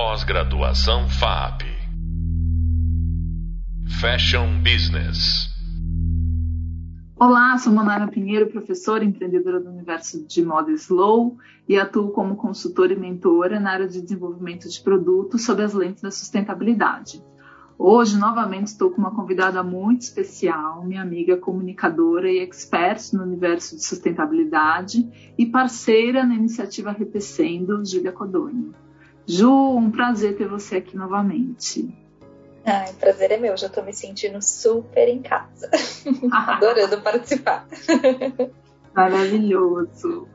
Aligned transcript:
Pós-graduação 0.00 1.08
FAP. 1.08 1.62
Fashion 4.00 4.62
Business. 4.62 5.48
Olá, 7.16 7.58
sou 7.58 7.72
Monara 7.72 8.06
Pinheiro, 8.06 8.46
professora 8.46 9.02
e 9.02 9.08
empreendedora 9.08 9.58
do 9.58 9.68
universo 9.70 10.24
de 10.24 10.40
moda 10.44 10.70
Slow 10.70 11.36
e 11.68 11.76
atuo 11.76 12.12
como 12.12 12.36
consultora 12.36 12.92
e 12.92 12.96
mentora 12.96 13.58
na 13.58 13.72
área 13.72 13.88
de 13.88 14.00
desenvolvimento 14.00 14.68
de 14.68 14.80
produtos 14.80 15.44
sob 15.44 15.64
as 15.64 15.74
lentes 15.74 16.00
da 16.00 16.12
sustentabilidade. 16.12 17.20
Hoje, 17.76 18.16
novamente, 18.16 18.68
estou 18.68 18.92
com 18.92 18.98
uma 18.98 19.16
convidada 19.16 19.64
muito 19.64 20.02
especial, 20.02 20.86
minha 20.86 21.02
amiga 21.02 21.36
comunicadora 21.36 22.30
e 22.30 22.38
expert 22.38 23.12
no 23.14 23.24
universo 23.24 23.74
de 23.74 23.84
sustentabilidade 23.84 25.32
e 25.36 25.44
parceira 25.44 26.24
na 26.24 26.36
iniciativa 26.36 26.92
Repecendo, 26.92 27.84
Júlia 27.84 28.12
Codonho. 28.12 28.72
Ju, 29.28 29.76
um 29.76 29.90
prazer 29.90 30.38
ter 30.38 30.48
você 30.48 30.76
aqui 30.76 30.96
novamente. 30.96 31.94
Ai, 32.64 32.92
prazer 32.94 33.30
é 33.30 33.36
meu, 33.36 33.54
já 33.58 33.66
estou 33.66 33.84
me 33.84 33.92
sentindo 33.92 34.40
super 34.40 35.06
em 35.06 35.20
casa. 35.20 35.70
Adorando 36.32 37.02
participar. 37.02 37.68
Maravilhoso. 38.94 40.26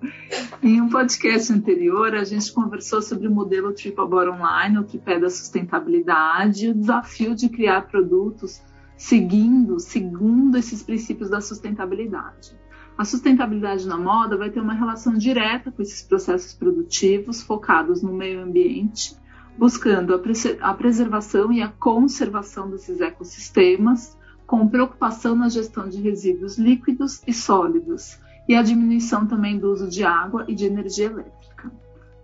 Em 0.62 0.80
um 0.80 0.90
podcast 0.90 1.52
anterior, 1.52 2.14
a 2.14 2.24
gente 2.24 2.54
conversou 2.54 3.02
sobre 3.02 3.28
o 3.28 3.32
modelo 3.32 3.74
Triple 3.74 4.08
Bottom 4.08 4.38
Line, 4.38 4.78
o 4.78 4.84
tripé 4.84 5.20
da 5.20 5.30
sustentabilidade, 5.30 6.68
e 6.68 6.70
o 6.70 6.76
desafio 6.76 7.36
de 7.36 7.50
criar 7.50 7.88
produtos 7.88 8.62
seguindo, 8.96 9.80
segundo 9.80 10.56
esses 10.56 10.84
princípios 10.84 11.32
da 11.32 11.42
sustentabilidade. 11.42 12.56
A 12.98 13.06
sustentabilidade 13.06 13.88
na 13.88 13.98
moda 13.98 14.38
vai 14.38 14.52
ter 14.52 14.60
uma 14.60 14.74
relação 14.74 15.14
direta 15.14 15.72
com 15.72 15.82
esses 15.82 16.04
processos 16.04 16.54
produtivos 16.54 17.42
focados 17.42 18.04
no 18.04 18.14
meio 18.14 18.44
ambiente, 18.44 19.16
buscando 19.58 20.14
a, 20.14 20.20
pres 20.20 20.46
a 20.62 20.74
preservação 20.74 21.52
e 21.52 21.62
a 21.62 21.68
conservação 21.68 22.70
desses 22.70 23.02
ecossistemas, 23.02 24.18
com 24.46 24.68
preocupação 24.68 25.36
na 25.36 25.50
gestão 25.50 25.90
de 25.90 26.02
resíduos 26.02 26.58
líquidos 26.58 27.22
e 27.26 27.34
sólidos, 27.34 28.20
e 28.48 28.56
a 28.56 28.62
diminuição 28.62 29.26
também 29.26 29.58
do 29.58 29.72
uso 29.72 29.88
de 29.88 30.04
água 30.04 30.46
e 30.48 30.54
de 30.54 30.66
energia 30.66 31.06
elétrica. 31.06 31.72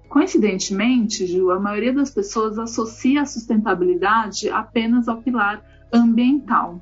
Coincidentemente, 0.07 1.25
Ju, 1.25 1.51
a 1.51 1.59
maioria 1.59 1.93
das 1.93 2.11
pessoas 2.11 2.59
associa 2.59 3.21
a 3.21 3.25
sustentabilidade 3.25 4.49
apenas 4.49 5.07
ao 5.07 5.21
pilar 5.21 5.63
ambiental, 5.93 6.79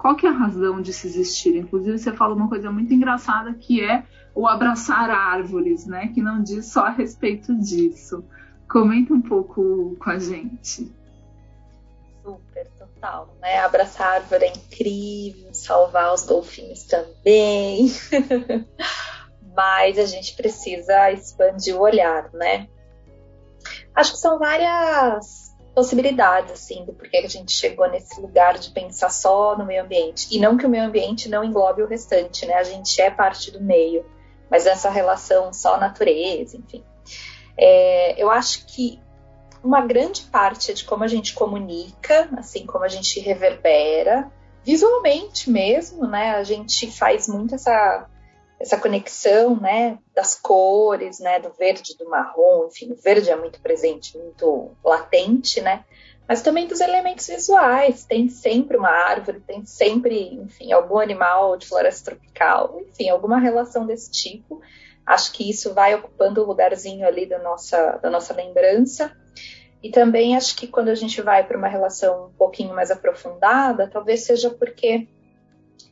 qual 0.00 0.16
que 0.16 0.26
é 0.26 0.30
a 0.30 0.32
razão 0.32 0.80
de 0.80 0.94
se 0.94 1.06
existir? 1.06 1.54
Inclusive, 1.54 1.98
você 1.98 2.10
fala 2.10 2.34
uma 2.34 2.48
coisa 2.48 2.72
muito 2.72 2.94
engraçada 2.94 3.52
que 3.52 3.84
é 3.84 4.02
o 4.34 4.48
abraçar 4.48 5.10
árvores, 5.10 5.84
né? 5.84 6.10
Que 6.14 6.22
não 6.22 6.42
diz 6.42 6.72
só 6.72 6.86
a 6.86 6.90
respeito 6.90 7.54
disso. 7.54 8.24
Comenta 8.66 9.12
um 9.12 9.20
pouco 9.20 9.94
com 10.02 10.08
a 10.08 10.18
gente. 10.18 10.90
Super, 12.24 12.66
total, 12.78 13.36
né? 13.42 13.58
Abraçar 13.58 14.14
árvore 14.14 14.46
é 14.46 14.52
incrível, 14.52 15.52
salvar 15.52 16.14
os 16.14 16.24
golfinhos 16.24 16.84
também. 16.84 17.92
Mas 19.54 19.98
a 19.98 20.06
gente 20.06 20.34
precisa 20.34 21.12
expandir 21.12 21.76
o 21.76 21.80
olhar, 21.80 22.32
né? 22.32 22.68
Acho 23.94 24.12
que 24.12 24.18
são 24.18 24.38
várias 24.38 25.49
possibilidades, 25.74 26.52
assim, 26.52 26.84
do 26.84 26.92
porquê 26.92 27.18
a 27.18 27.28
gente 27.28 27.52
chegou 27.52 27.88
nesse 27.88 28.20
lugar 28.20 28.58
de 28.58 28.70
pensar 28.70 29.10
só 29.10 29.56
no 29.56 29.64
meio 29.64 29.82
ambiente. 29.82 30.26
E 30.30 30.38
não 30.38 30.56
que 30.56 30.66
o 30.66 30.68
meio 30.68 30.84
ambiente 30.84 31.28
não 31.28 31.44
englobe 31.44 31.82
o 31.82 31.86
restante, 31.86 32.46
né? 32.46 32.54
A 32.54 32.64
gente 32.64 33.00
é 33.00 33.10
parte 33.10 33.50
do 33.50 33.60
meio, 33.60 34.04
mas 34.50 34.66
essa 34.66 34.90
relação 34.90 35.52
só 35.52 35.78
natureza, 35.78 36.56
enfim. 36.56 36.84
É, 37.56 38.20
eu 38.20 38.30
acho 38.30 38.66
que 38.66 39.00
uma 39.62 39.82
grande 39.82 40.22
parte 40.22 40.70
é 40.70 40.74
de 40.74 40.84
como 40.84 41.04
a 41.04 41.08
gente 41.08 41.34
comunica, 41.34 42.28
assim 42.36 42.66
como 42.66 42.84
a 42.84 42.88
gente 42.88 43.20
reverbera, 43.20 44.30
visualmente 44.64 45.50
mesmo, 45.50 46.06
né? 46.06 46.32
A 46.32 46.42
gente 46.42 46.90
faz 46.90 47.28
muito 47.28 47.54
essa 47.54 48.08
essa 48.60 48.76
conexão, 48.76 49.58
né, 49.58 49.98
das 50.14 50.34
cores, 50.34 51.18
né, 51.18 51.40
do 51.40 51.50
verde, 51.50 51.96
do 51.96 52.08
marrom, 52.08 52.66
enfim, 52.66 52.92
o 52.92 52.94
verde 52.94 53.30
é 53.30 53.36
muito 53.36 53.60
presente, 53.60 54.18
muito 54.18 54.70
latente, 54.84 55.62
né, 55.62 55.84
mas 56.30 56.42
também 56.42 56.68
dos 56.68 56.80
elementos 56.80 57.26
visuais, 57.26 58.04
tem 58.04 58.28
sempre 58.28 58.76
uma 58.76 58.88
árvore, 58.88 59.40
tem 59.40 59.64
sempre, 59.64 60.34
enfim, 60.34 60.70
algum 60.70 61.00
animal 61.00 61.56
de 61.56 61.66
floresta 61.66 62.12
tropical, 62.12 62.80
enfim, 62.88 63.08
alguma 63.08 63.40
relação 63.40 63.84
desse 63.84 64.12
tipo. 64.12 64.62
Acho 65.04 65.32
que 65.32 65.50
isso 65.50 65.74
vai 65.74 65.92
ocupando 65.92 66.40
o 66.40 66.46
lugarzinho 66.46 67.04
ali 67.04 67.26
da 67.26 67.40
nossa, 67.40 67.98
da 68.00 68.08
nossa 68.08 68.32
lembrança. 68.32 69.10
E 69.82 69.90
também 69.90 70.36
acho 70.36 70.54
que 70.54 70.68
quando 70.68 70.90
a 70.90 70.94
gente 70.94 71.20
vai 71.20 71.44
para 71.44 71.58
uma 71.58 71.66
relação 71.66 72.26
um 72.26 72.32
pouquinho 72.34 72.76
mais 72.76 72.92
aprofundada, 72.92 73.90
talvez 73.92 74.24
seja 74.24 74.50
porque 74.50 75.08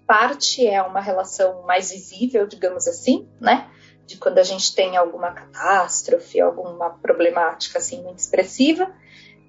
parte 0.09 0.67
é 0.67 0.83
uma 0.83 1.03
relação 1.03 1.63
mais 1.65 1.91
visível, 1.91 2.47
digamos 2.47 2.89
assim, 2.89 3.29
né? 3.39 3.69
De 4.07 4.17
quando 4.17 4.39
a 4.39 4.43
gente 4.43 4.75
tem 4.75 4.97
alguma 4.97 5.33
catástrofe, 5.33 6.41
alguma 6.41 6.89
problemática 6.89 7.79
assim 7.79 8.03
muito 8.03 8.19
expressiva. 8.19 8.91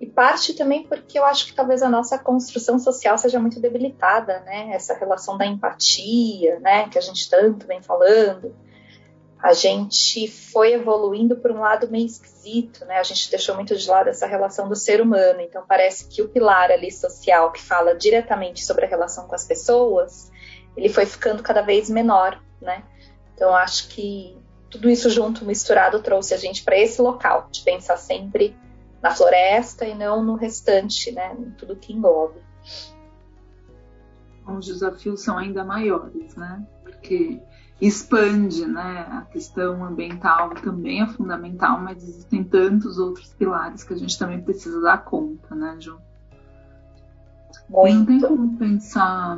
E 0.01 0.05
parte 0.05 0.53
também 0.53 0.83
porque 0.83 1.17
eu 1.17 1.23
acho 1.23 1.45
que 1.45 1.53
talvez 1.53 1.81
a 1.81 1.89
nossa 1.89 2.19
construção 2.19 2.77
social 2.77 3.17
seja 3.17 3.39
muito 3.39 3.57
debilitada, 3.61 4.41
né? 4.41 4.71
Essa 4.73 4.93
relação 4.93 5.37
da 5.37 5.45
empatia, 5.45 6.59
né? 6.59 6.89
Que 6.89 6.97
a 6.97 7.01
gente 7.01 7.29
tanto 7.29 7.65
vem 7.65 7.81
falando. 7.81 8.53
A 9.41 9.53
gente 9.53 10.27
foi 10.27 10.73
evoluindo 10.73 11.37
por 11.37 11.51
um 11.51 11.61
lado 11.61 11.89
meio 11.89 12.05
esquisito, 12.05 12.83
né? 12.83 12.97
A 12.97 13.03
gente 13.03 13.31
deixou 13.31 13.55
muito 13.55 13.77
de 13.77 13.89
lado 13.89 14.09
essa 14.09 14.27
relação 14.27 14.67
do 14.67 14.75
ser 14.75 14.99
humano. 14.99 15.39
Então 15.39 15.63
parece 15.65 16.09
que 16.09 16.21
o 16.21 16.27
pilar 16.27 16.69
ali 16.69 16.91
social 16.91 17.49
que 17.53 17.61
fala 17.61 17.95
diretamente 17.95 18.65
sobre 18.65 18.85
a 18.85 18.89
relação 18.89 19.25
com 19.25 19.35
as 19.35 19.45
pessoas, 19.45 20.28
ele 20.75 20.89
foi 20.89 21.05
ficando 21.05 21.43
cada 21.43 21.61
vez 21.61 21.89
menor, 21.89 22.41
né? 22.61 22.83
Então 23.35 23.55
acho 23.55 23.89
que 23.89 24.37
tudo 24.69 24.89
isso 24.89 25.09
junto, 25.09 25.45
misturado, 25.45 26.01
trouxe 26.01 26.33
a 26.33 26.37
gente 26.37 26.63
para 26.63 26.77
esse 26.77 27.01
local, 27.01 27.47
de 27.51 27.61
pensar 27.61 27.97
sempre 27.97 28.55
na 29.01 29.11
floresta 29.11 29.85
e 29.85 29.95
não 29.95 30.23
no 30.23 30.35
restante, 30.35 31.11
né? 31.11 31.35
Em 31.37 31.51
tudo 31.51 31.75
que 31.75 31.93
englobe. 31.93 32.39
Os 34.45 34.65
desafios 34.65 35.21
são 35.21 35.37
ainda 35.37 35.63
maiores, 35.63 36.35
né? 36.35 36.65
Porque 36.83 37.41
expande, 37.79 38.65
né? 38.65 39.07
A 39.09 39.21
questão 39.21 39.83
ambiental 39.83 40.49
também 40.55 41.01
é 41.01 41.07
fundamental, 41.07 41.79
mas 41.79 42.03
existem 42.03 42.43
tantos 42.43 42.97
outros 42.97 43.33
pilares 43.33 43.83
que 43.83 43.93
a 43.93 43.97
gente 43.97 44.17
também 44.17 44.41
precisa 44.41 44.81
dar 44.81 45.03
conta, 45.03 45.55
né, 45.55 45.77
Ju? 45.79 45.99
Muito. 47.69 47.95
Não 47.97 48.05
tem 48.05 48.19
como 48.19 48.57
pensar. 48.57 49.37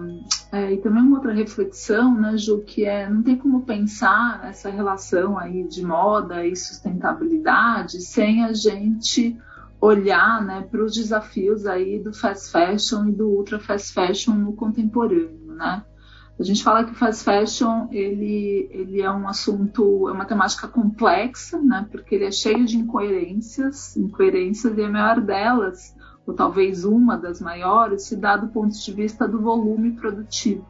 É, 0.51 0.73
e 0.73 0.77
também 0.77 1.03
uma 1.03 1.17
outra 1.17 1.33
reflexão, 1.33 2.13
né, 2.19 2.37
Ju, 2.37 2.63
que 2.65 2.85
é 2.85 3.09
não 3.09 3.21
tem 3.21 3.37
como 3.37 3.61
pensar 3.61 4.41
essa 4.45 4.69
relação 4.69 5.37
aí 5.37 5.67
de 5.67 5.85
moda 5.85 6.45
e 6.45 6.55
sustentabilidade 6.55 8.01
sem 8.01 8.43
a 8.43 8.53
gente 8.53 9.37
olhar 9.79 10.43
né, 10.43 10.67
para 10.69 10.83
os 10.83 10.93
desafios 10.93 11.65
aí 11.65 11.99
do 11.99 12.13
fast 12.13 12.51
fashion 12.51 13.07
e 13.07 13.11
do 13.11 13.29
ultra 13.29 13.59
fast 13.59 13.93
fashion 13.93 14.33
no 14.33 14.53
contemporâneo, 14.53 15.55
né? 15.55 15.83
A 16.39 16.43
gente 16.43 16.63
fala 16.63 16.83
que 16.83 16.91
o 16.91 16.95
fast 16.95 17.23
fashion 17.23 17.87
ele, 17.91 18.67
ele 18.71 19.01
é 19.01 19.11
um 19.11 19.27
assunto, 19.27 20.09
é 20.09 20.11
uma 20.11 20.25
temática 20.25 20.67
complexa, 20.67 21.59
né? 21.61 21.87
Porque 21.91 22.15
ele 22.15 22.25
é 22.25 22.31
cheio 22.31 22.65
de 22.65 22.77
incoerências, 22.77 23.95
incoerências 23.95 24.77
e 24.77 24.83
a 24.83 24.89
maior 24.89 25.21
delas 25.21 25.95
ou 26.25 26.33
talvez 26.33 26.85
uma 26.85 27.17
das 27.17 27.41
maiores, 27.41 28.03
se 28.03 28.15
dá 28.15 28.37
do 28.37 28.47
ponto 28.47 28.71
de 28.71 28.93
vista 28.93 29.27
do 29.27 29.41
volume 29.41 29.91
produtivo, 29.93 30.65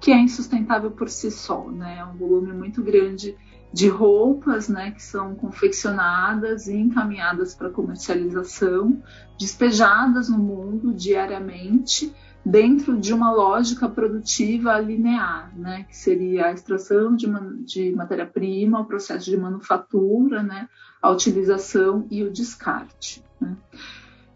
que 0.00 0.10
é 0.12 0.18
insustentável 0.18 0.90
por 0.90 1.08
si 1.08 1.30
só, 1.30 1.70
né? 1.70 1.98
É 1.98 2.04
um 2.04 2.16
volume 2.16 2.52
muito 2.52 2.82
grande 2.82 3.36
de 3.72 3.88
roupas, 3.88 4.68
né, 4.68 4.90
que 4.90 5.02
são 5.02 5.34
confeccionadas 5.34 6.66
e 6.66 6.76
encaminhadas 6.76 7.54
para 7.54 7.70
comercialização, 7.70 9.00
despejadas 9.38 10.28
no 10.28 10.38
mundo 10.38 10.92
diariamente, 10.92 12.12
dentro 12.44 12.98
de 12.98 13.12
uma 13.12 13.30
lógica 13.30 13.88
produtiva 13.88 14.78
linear, 14.78 15.56
né, 15.56 15.84
que 15.84 15.96
seria 15.96 16.46
a 16.46 16.52
extração 16.52 17.14
de, 17.14 17.26
de 17.64 17.92
matéria-prima, 17.92 18.80
o 18.80 18.86
processo 18.86 19.30
de 19.30 19.36
manufatura, 19.36 20.42
né, 20.42 20.68
a 21.00 21.10
utilização 21.10 22.06
e 22.10 22.24
o 22.24 22.32
descarte. 22.32 23.22
Né. 23.40 23.56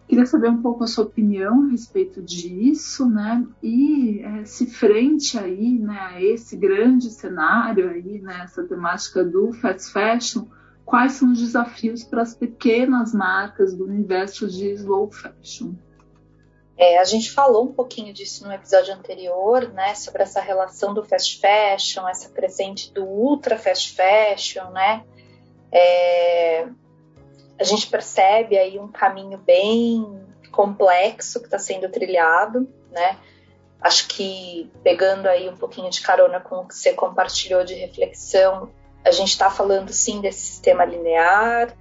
Queria 0.06 0.26
saber 0.26 0.48
um 0.48 0.60
pouco 0.60 0.84
a 0.84 0.86
sua 0.86 1.04
opinião 1.04 1.64
a 1.64 1.70
respeito 1.70 2.22
disso, 2.22 3.08
né? 3.08 3.44
E 3.62 4.20
é, 4.20 4.44
se 4.44 4.66
frente 4.66 5.38
aí, 5.38 5.78
né, 5.78 5.98
a 5.98 6.22
esse 6.22 6.56
grande 6.56 7.10
cenário 7.10 7.88
aí, 7.90 8.20
né, 8.20 8.42
essa 8.44 8.62
temática 8.64 9.24
do 9.24 9.52
fast 9.54 9.90
fashion, 9.90 10.44
quais 10.84 11.14
são 11.14 11.32
os 11.32 11.40
desafios 11.40 12.04
para 12.04 12.20
as 12.20 12.34
pequenas 12.34 13.14
marcas 13.14 13.74
do 13.74 13.84
universo 13.84 14.46
de 14.46 14.72
slow 14.72 15.10
fashion? 15.10 15.72
É, 16.76 16.98
a 16.98 17.04
gente 17.04 17.30
falou 17.30 17.64
um 17.64 17.72
pouquinho 17.72 18.12
disso 18.12 18.44
no 18.44 18.52
episódio 18.52 18.92
anterior, 18.92 19.72
né, 19.72 19.94
sobre 19.94 20.22
essa 20.22 20.40
relação 20.40 20.92
do 20.92 21.04
fast 21.04 21.40
fashion, 21.40 22.06
essa 22.06 22.28
crescente 22.28 22.92
do 22.92 23.04
ultra 23.04 23.56
fast 23.56 23.94
fashion, 23.94 24.70
né? 24.70 25.04
É, 25.72 26.68
a 27.58 27.64
gente 27.64 27.86
percebe 27.86 28.58
aí 28.58 28.78
um 28.78 28.88
caminho 28.88 29.38
bem 29.38 30.24
complexo 30.50 31.40
que 31.40 31.46
está 31.46 31.58
sendo 31.58 31.88
trilhado, 31.88 32.68
né? 32.90 33.18
Acho 33.80 34.08
que 34.08 34.70
pegando 34.82 35.26
aí 35.26 35.48
um 35.48 35.56
pouquinho 35.56 35.90
de 35.90 36.00
carona 36.00 36.40
com 36.40 36.56
o 36.56 36.66
que 36.66 36.74
você 36.74 36.94
compartilhou 36.94 37.64
de 37.64 37.74
reflexão, 37.74 38.70
a 39.04 39.10
gente 39.10 39.28
está 39.28 39.50
falando 39.50 39.92
sim 39.92 40.20
desse 40.20 40.40
sistema 40.40 40.84
linear, 40.84 41.76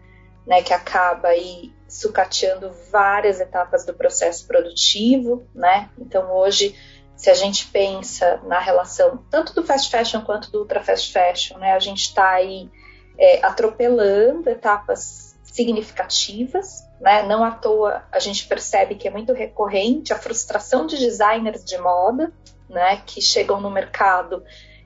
né, 0.45 0.61
que 0.61 0.73
acaba 0.73 1.29
aí 1.29 1.71
sucateando 1.87 2.71
várias 2.91 3.39
etapas 3.39 3.85
do 3.85 3.93
processo 3.93 4.45
produtivo, 4.45 5.47
né? 5.55 5.89
Então 5.97 6.35
hoje, 6.35 6.75
se 7.15 7.29
a 7.29 7.33
gente 7.33 7.67
pensa 7.67 8.41
na 8.43 8.59
relação 8.59 9.23
tanto 9.29 9.53
do 9.53 9.63
fast 9.63 9.89
fashion 9.89 10.21
quanto 10.21 10.51
do 10.51 10.59
ultra 10.59 10.83
fast 10.83 11.13
fashion, 11.13 11.57
né, 11.57 11.71
a 11.71 11.79
gente 11.79 12.01
está 12.01 12.31
aí 12.31 12.69
é, 13.17 13.45
atropelando 13.45 14.49
etapas 14.49 15.32
significativas, 15.53 16.89
né? 16.99 17.21
Não 17.23 17.43
à 17.43 17.51
toa 17.51 18.03
a 18.11 18.17
gente 18.17 18.47
percebe 18.47 18.95
que 18.95 19.07
é 19.07 19.11
muito 19.11 19.33
recorrente 19.33 20.11
a 20.11 20.17
frustração 20.17 20.87
de 20.87 20.97
designers 20.97 21.63
de 21.63 21.77
moda, 21.77 22.33
né, 22.67 23.03
que 23.05 23.21
chegam 23.21 23.61
no 23.61 23.69
mercado 23.69 24.43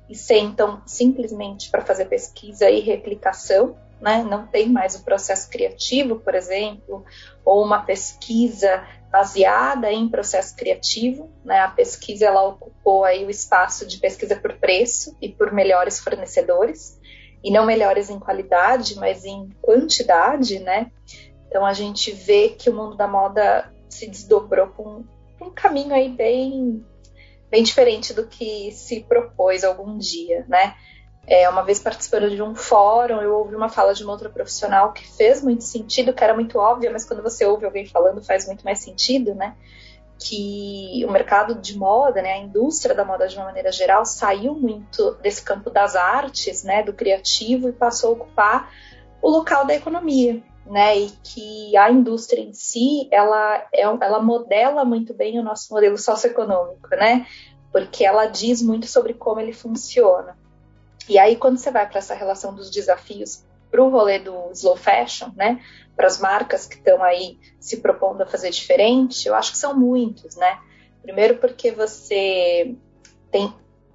e 0.09 0.15
sentam 0.15 0.81
simplesmente 0.85 1.69
para 1.69 1.85
fazer 1.85 2.05
pesquisa 2.05 2.69
e 2.69 2.81
replicação, 2.81 3.77
né? 4.01 4.23
Não 4.23 4.45
tem 4.45 4.67
mais 4.67 4.93
o 4.95 5.03
processo 5.03 5.49
criativo, 5.49 6.19
por 6.19 6.35
exemplo, 6.35 7.05
ou 7.45 7.63
uma 7.63 7.83
pesquisa 7.83 8.85
baseada 9.09 9.89
em 9.89 10.09
processo 10.09 10.53
criativo, 10.53 11.31
né? 11.45 11.59
A 11.59 11.69
pesquisa 11.69 12.25
ela 12.25 12.43
ocupou 12.43 13.05
aí 13.05 13.25
o 13.25 13.29
espaço 13.29 13.87
de 13.87 13.99
pesquisa 13.99 14.35
por 14.35 14.53
preço 14.57 15.15
e 15.21 15.29
por 15.29 15.53
melhores 15.53 15.99
fornecedores, 15.99 16.96
e 17.43 17.51
não 17.51 17.65
melhores 17.65 18.09
em 18.09 18.19
qualidade, 18.19 18.95
mas 18.95 19.25
em 19.25 19.49
quantidade, 19.61 20.59
né? 20.59 20.91
Então 21.47 21.65
a 21.65 21.73
gente 21.73 22.11
vê 22.11 22.49
que 22.49 22.69
o 22.69 22.75
mundo 22.75 22.95
da 22.95 23.07
moda 23.07 23.71
se 23.89 24.07
desdobrou 24.07 24.67
com 24.67 25.03
um 25.41 25.49
caminho 25.49 25.93
aí 25.93 26.09
bem 26.09 26.85
bem 27.49 27.63
diferente 27.63 28.13
do 28.13 28.27
que 28.27 28.71
se 28.73 29.01
propôs 29.01 29.63
algum 29.63 29.97
dia, 29.97 30.45
né? 30.49 30.75
É, 31.25 31.47
uma 31.49 31.61
vez 31.61 31.79
participando 31.79 32.29
de 32.29 32.41
um 32.41 32.55
fórum, 32.55 33.21
eu 33.21 33.35
ouvi 33.35 33.55
uma 33.55 33.69
fala 33.69 33.93
de 33.93 34.03
uma 34.03 34.13
outra 34.13 34.29
profissional 34.29 34.93
que 34.93 35.05
fez 35.05 35.43
muito 35.43 35.63
sentido, 35.63 36.13
que 36.13 36.23
era 36.23 36.33
muito 36.33 36.57
óbvia, 36.57 36.91
mas 36.91 37.03
quando 37.03 37.21
você 37.21 37.45
ouve 37.45 37.65
alguém 37.65 37.85
falando 37.85 38.23
faz 38.23 38.47
muito 38.47 38.63
mais 38.63 38.79
sentido, 38.79 39.35
né? 39.35 39.55
Que 40.19 41.03
o 41.07 41.11
mercado 41.11 41.55
de 41.55 41.77
moda, 41.77 42.21
né, 42.21 42.33
a 42.33 42.37
indústria 42.37 42.95
da 42.95 43.05
moda 43.05 43.27
de 43.27 43.35
uma 43.35 43.45
maneira 43.45 43.71
geral, 43.71 44.05
saiu 44.05 44.55
muito 44.55 45.11
desse 45.21 45.43
campo 45.43 45.69
das 45.69 45.95
artes, 45.95 46.63
né, 46.63 46.81
do 46.81 46.93
criativo 46.93 47.69
e 47.69 47.73
passou 47.73 48.09
a 48.09 48.13
ocupar 48.13 48.71
o 49.21 49.29
local 49.29 49.65
da 49.65 49.75
economia, 49.75 50.41
né? 50.65 50.97
E 50.97 51.09
que 51.23 51.77
a 51.77 51.91
indústria 51.91 52.41
em 52.41 52.53
si, 52.53 53.07
ela, 53.11 53.63
é, 53.73 53.81
ela 53.81 54.21
modela 54.21 54.83
muito 54.85 55.13
bem 55.13 55.39
o 55.39 55.43
nosso 55.43 55.73
modelo 55.73 55.97
socioeconômico, 55.97 56.89
né? 56.91 57.25
Porque 57.71 58.05
ela 58.05 58.25
diz 58.25 58.61
muito 58.61 58.87
sobre 58.87 59.13
como 59.13 59.39
ele 59.39 59.53
funciona. 59.53 60.37
E 61.09 61.17
aí, 61.17 61.35
quando 61.35 61.57
você 61.57 61.71
vai 61.71 61.87
para 61.87 61.99
essa 61.99 62.13
relação 62.13 62.53
dos 62.53 62.69
desafios 62.69 63.43
para 63.71 63.83
o 63.83 63.89
rolê 63.89 64.19
do 64.19 64.51
slow 64.51 64.75
fashion, 64.75 65.29
né, 65.35 65.61
para 65.97 66.05
as 66.05 66.19
marcas 66.19 66.67
que 66.67 66.75
estão 66.75 67.03
aí 67.03 67.39
se 67.59 67.77
propondo 67.77 68.21
a 68.21 68.27
fazer 68.27 68.51
diferente, 68.51 69.27
eu 69.27 69.33
acho 69.33 69.51
que 69.51 69.57
são 69.57 69.75
muitos, 69.75 70.35
né? 70.35 70.59
Primeiro 71.01 71.37
porque 71.37 71.71
você 71.71 72.75
tem 73.31 73.51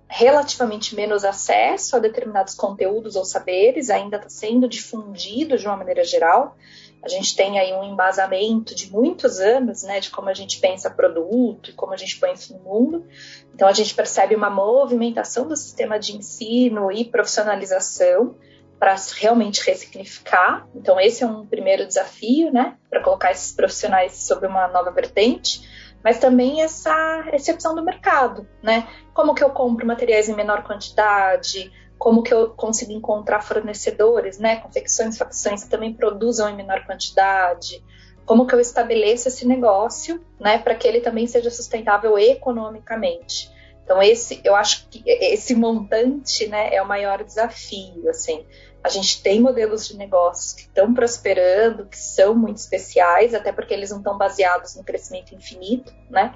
relativamente 0.08 0.94
menos 0.94 1.24
acesso 1.24 1.96
a 1.96 1.98
determinados 1.98 2.54
conteúdos 2.54 3.16
ou 3.16 3.24
saberes, 3.24 3.88
ainda 3.88 4.16
está 4.16 4.28
sendo 4.28 4.68
difundido 4.68 5.56
de 5.56 5.66
uma 5.66 5.76
maneira 5.76 6.04
geral. 6.04 6.56
A 7.02 7.08
gente 7.08 7.34
tem 7.34 7.58
aí 7.58 7.72
um 7.72 7.84
embasamento 7.84 8.74
de 8.74 8.92
muitos 8.92 9.40
anos, 9.40 9.82
né, 9.84 10.00
de 10.00 10.10
como 10.10 10.28
a 10.28 10.34
gente 10.34 10.60
pensa 10.60 10.90
produto 10.90 11.70
e 11.70 11.72
como 11.72 11.94
a 11.94 11.96
gente 11.96 12.18
põe 12.18 12.34
isso 12.34 12.52
no 12.52 12.62
mundo. 12.62 13.06
Então 13.54 13.66
a 13.66 13.72
gente 13.72 13.94
percebe 13.94 14.34
uma 14.34 14.50
movimentação 14.50 15.48
do 15.48 15.56
sistema 15.56 15.98
de 15.98 16.16
ensino 16.16 16.92
e 16.92 17.04
profissionalização 17.04 18.34
para 18.82 18.96
realmente 19.20 19.64
ressignificar. 19.64 20.66
Então 20.74 20.98
esse 20.98 21.22
é 21.22 21.26
um 21.26 21.46
primeiro 21.46 21.86
desafio, 21.86 22.52
né, 22.52 22.76
para 22.90 23.00
colocar 23.00 23.30
esses 23.30 23.52
profissionais 23.52 24.26
sobre 24.26 24.48
uma 24.48 24.66
nova 24.66 24.90
vertente 24.90 25.70
mas 26.02 26.18
também 26.18 26.62
essa 26.62 27.20
recepção 27.30 27.76
do 27.76 27.84
mercado, 27.84 28.44
né? 28.60 28.88
Como 29.14 29.36
que 29.36 29.44
eu 29.44 29.50
compro 29.50 29.86
materiais 29.86 30.28
em 30.28 30.34
menor 30.34 30.64
quantidade, 30.64 31.70
como 31.96 32.24
que 32.24 32.34
eu 32.34 32.50
consigo 32.50 32.90
encontrar 32.90 33.40
fornecedores, 33.40 34.36
né, 34.36 34.56
confecções, 34.56 35.16
facções 35.16 35.62
que 35.62 35.70
também 35.70 35.94
produzam 35.94 36.48
em 36.48 36.56
menor 36.56 36.84
quantidade, 36.84 37.80
como 38.26 38.48
que 38.48 38.54
eu 38.56 38.58
estabeleço 38.58 39.28
esse 39.28 39.46
negócio, 39.46 40.20
né, 40.40 40.58
para 40.58 40.74
que 40.74 40.88
ele 40.88 41.00
também 41.00 41.28
seja 41.28 41.52
sustentável 41.52 42.18
economicamente. 42.18 43.48
Então 43.84 44.02
esse, 44.02 44.40
eu 44.44 44.54
acho 44.54 44.88
que 44.88 45.02
esse 45.06 45.54
montante, 45.54 46.46
né, 46.48 46.74
é 46.74 46.80
o 46.82 46.88
maior 46.88 47.22
desafio, 47.22 48.08
assim. 48.08 48.44
A 48.82 48.88
gente 48.88 49.22
tem 49.22 49.40
modelos 49.40 49.86
de 49.86 49.96
negócios 49.96 50.52
que 50.52 50.62
estão 50.62 50.92
prosperando, 50.92 51.86
que 51.86 51.98
são 51.98 52.34
muito 52.34 52.56
especiais, 52.56 53.32
até 53.32 53.52
porque 53.52 53.72
eles 53.72 53.90
não 53.90 53.98
estão 53.98 54.18
baseados 54.18 54.74
no 54.74 54.82
crescimento 54.82 55.34
infinito, 55.34 55.92
né? 56.10 56.34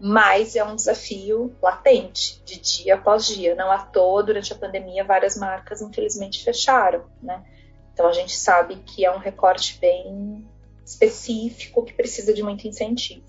mas 0.00 0.56
é 0.56 0.64
um 0.64 0.74
desafio 0.74 1.54
latente, 1.60 2.42
de 2.42 2.58
dia 2.58 2.94
após 2.94 3.26
dia. 3.26 3.54
Não 3.54 3.70
à 3.70 3.78
toa, 3.78 4.22
durante 4.22 4.50
a 4.52 4.56
pandemia, 4.56 5.04
várias 5.04 5.36
marcas, 5.36 5.82
infelizmente, 5.82 6.42
fecharam, 6.42 7.04
né? 7.22 7.44
Então, 7.92 8.08
a 8.08 8.12
gente 8.12 8.34
sabe 8.34 8.76
que 8.76 9.04
é 9.04 9.14
um 9.14 9.18
recorte 9.18 9.78
bem 9.78 10.48
específico 10.84 11.84
que 11.84 11.92
precisa 11.92 12.32
de 12.32 12.42
muito 12.42 12.66
incentivo. 12.66 13.26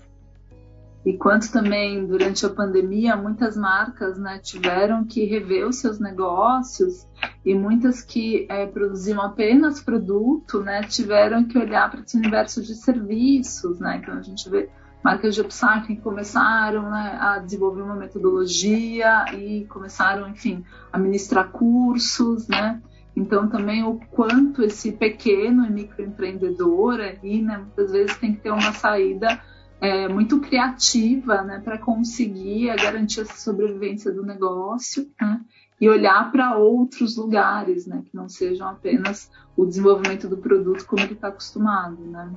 E 1.04 1.14
quanto 1.14 1.50
também, 1.50 2.06
durante 2.06 2.46
a 2.46 2.48
pandemia, 2.48 3.16
muitas 3.16 3.56
marcas 3.56 4.18
né, 4.18 4.38
tiveram 4.38 5.04
que 5.04 5.24
rever 5.24 5.66
os 5.66 5.76
seus 5.76 5.98
negócios 5.98 7.08
e 7.44 7.54
muitas 7.54 8.02
que 8.02 8.46
é, 8.48 8.66
produziam 8.66 9.20
apenas 9.20 9.80
produto 9.80 10.60
né, 10.60 10.82
tiveram 10.82 11.44
que 11.44 11.58
olhar 11.58 11.90
para 11.90 12.00
esse 12.00 12.16
universo 12.16 12.62
de 12.62 12.76
serviços. 12.76 13.80
Né? 13.80 13.98
Então, 14.00 14.14
a 14.14 14.22
gente 14.22 14.48
vê 14.48 14.70
marcas 15.02 15.34
de 15.34 15.40
upcycling 15.40 15.96
começaram 15.96 16.88
né, 16.88 17.18
a 17.20 17.38
desenvolver 17.38 17.82
uma 17.82 17.96
metodologia 17.96 19.24
e 19.34 19.64
começaram, 19.66 20.28
enfim, 20.28 20.64
a 20.92 20.98
ministrar 20.98 21.50
cursos, 21.50 22.46
né? 22.46 22.80
Então 23.14 23.46
também 23.48 23.84
o 23.84 24.00
quanto 24.10 24.62
esse 24.62 24.92
pequeno 24.92 25.66
e 25.66 25.70
microempreendedor 25.70 26.98
aí, 27.00 27.42
né, 27.42 27.58
muitas 27.58 27.92
vezes 27.92 28.16
tem 28.16 28.34
que 28.34 28.40
ter 28.40 28.50
uma 28.50 28.72
saída 28.72 29.38
é, 29.82 30.06
muito 30.06 30.40
criativa, 30.40 31.42
né, 31.42 31.60
para 31.62 31.76
conseguir 31.76 32.72
garantir 32.76 33.22
essa 33.22 33.36
sobrevivência 33.36 34.12
do 34.12 34.24
negócio, 34.24 35.10
né, 35.20 35.40
e 35.80 35.88
olhar 35.88 36.30
para 36.30 36.56
outros 36.56 37.16
lugares, 37.16 37.84
né, 37.84 38.04
que 38.08 38.16
não 38.16 38.28
sejam 38.28 38.68
apenas 38.68 39.28
o 39.56 39.66
desenvolvimento 39.66 40.28
do 40.28 40.36
produto 40.36 40.86
como 40.86 41.02
ele 41.02 41.14
está 41.14 41.28
acostumado, 41.28 42.00
né. 42.00 42.32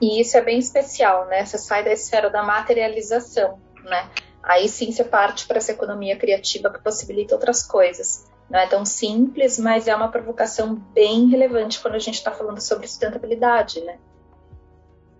E 0.00 0.20
isso 0.20 0.36
é 0.36 0.42
bem 0.42 0.58
especial, 0.58 1.26
né? 1.26 1.44
Você 1.44 1.56
sai 1.56 1.82
da 1.82 1.90
esfera 1.90 2.28
da 2.28 2.42
materialização, 2.42 3.58
né? 3.82 4.10
Aí 4.42 4.68
sim 4.68 4.92
você 4.92 5.02
parte 5.02 5.46
para 5.46 5.56
essa 5.56 5.72
economia 5.72 6.16
criativa 6.16 6.70
que 6.70 6.82
possibilita 6.82 7.34
outras 7.34 7.66
coisas. 7.66 8.26
Não 8.50 8.60
é 8.60 8.66
tão 8.66 8.84
simples, 8.84 9.58
mas 9.58 9.88
é 9.88 9.96
uma 9.96 10.08
provocação 10.08 10.74
bem 10.92 11.28
relevante 11.28 11.80
quando 11.80 11.94
a 11.94 11.98
gente 11.98 12.16
está 12.16 12.30
falando 12.30 12.60
sobre 12.60 12.86
sustentabilidade, 12.86 13.80
né? 13.80 13.98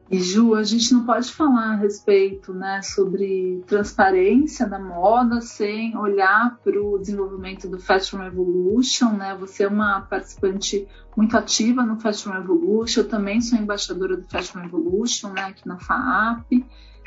E 0.08 0.20
Ju, 0.20 0.54
a 0.54 0.62
gente 0.62 0.92
não 0.92 1.04
pode 1.04 1.32
falar 1.32 1.72
a 1.72 1.76
respeito 1.76 2.54
né, 2.54 2.80
sobre 2.80 3.64
transparência 3.66 4.64
da 4.64 4.78
moda 4.78 5.40
sem 5.40 5.96
olhar 5.96 6.58
para 6.62 6.80
o 6.80 6.96
desenvolvimento 6.96 7.68
do 7.68 7.80
Fashion 7.80 8.18
Revolution. 8.18 9.10
Né? 9.16 9.36
Você 9.40 9.64
é 9.64 9.68
uma 9.68 10.02
participante 10.02 10.86
muito 11.16 11.36
ativa 11.36 11.82
no 11.82 11.98
Fashion 11.98 12.30
Revolution, 12.30 13.00
eu 13.00 13.08
também 13.08 13.40
sou 13.40 13.58
embaixadora 13.58 14.16
do 14.16 14.28
Fashion 14.28 14.60
Revolution 14.60 15.30
né, 15.30 15.42
aqui 15.46 15.66
na 15.66 15.78
FAAP. 15.78 16.64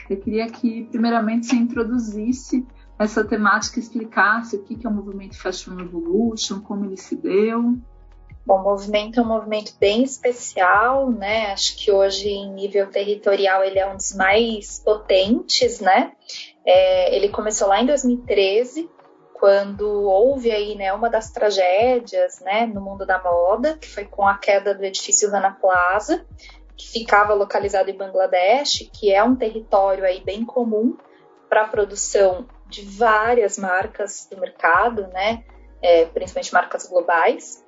Eu 0.10 0.18
queria 0.18 0.50
que, 0.50 0.86
primeiramente, 0.86 1.46
você 1.46 1.56
introduzisse 1.56 2.68
essa 2.98 3.24
temática, 3.24 3.80
explicasse 3.80 4.58
o 4.58 4.64
que 4.64 4.86
é 4.86 4.90
o 4.90 4.94
movimento 4.94 5.38
Fashion 5.38 5.76
Revolution, 5.76 6.60
como 6.60 6.84
ele 6.84 6.98
se 6.98 7.16
deu. 7.16 7.80
Bom, 8.50 8.62
o 8.62 8.64
movimento 8.64 9.20
é 9.20 9.22
um 9.22 9.28
movimento 9.28 9.74
bem 9.80 10.02
especial, 10.02 11.12
né? 11.12 11.52
Acho 11.52 11.78
que 11.78 11.92
hoje, 11.92 12.30
em 12.30 12.52
nível 12.52 12.90
territorial, 12.90 13.64
ele 13.64 13.78
é 13.78 13.88
um 13.88 13.96
dos 13.96 14.16
mais 14.16 14.80
potentes, 14.80 15.80
né? 15.80 16.14
É, 16.66 17.16
ele 17.16 17.30
começou 17.30 17.68
lá 17.68 17.80
em 17.80 17.86
2013, 17.86 18.90
quando 19.36 19.88
houve 19.88 20.52
aí, 20.52 20.74
né, 20.74 20.92
uma 20.92 21.12
das 21.12 21.32
tragédias, 21.32 22.40
né, 22.40 22.66
no 22.66 22.82
mundo 22.82 23.06
da 23.06 23.22
moda, 23.22 23.78
que 23.78 23.88
foi 23.88 24.06
com 24.06 24.28
a 24.28 24.36
queda 24.36 24.74
do 24.74 24.84
edifício 24.84 25.30
Rana 25.30 25.52
Plaza, 25.52 26.26
que 26.76 26.90
ficava 26.90 27.36
localizado 27.36 27.92
em 27.92 27.98
Bangladesh, 27.98 28.90
que 28.92 29.14
é 29.14 29.24
um 29.24 29.36
território 29.36 30.04
aí 30.04 30.22
bem 30.22 30.44
comum 30.44 30.98
para 31.48 31.66
a 31.66 31.68
produção 31.68 32.48
de 32.66 32.82
várias 32.82 33.60
marcas 33.60 34.28
do 34.28 34.42
mercado, 34.42 35.06
né? 35.10 35.44
É, 35.84 36.06
principalmente 36.06 36.52
marcas 36.52 36.90
globais. 36.90 37.64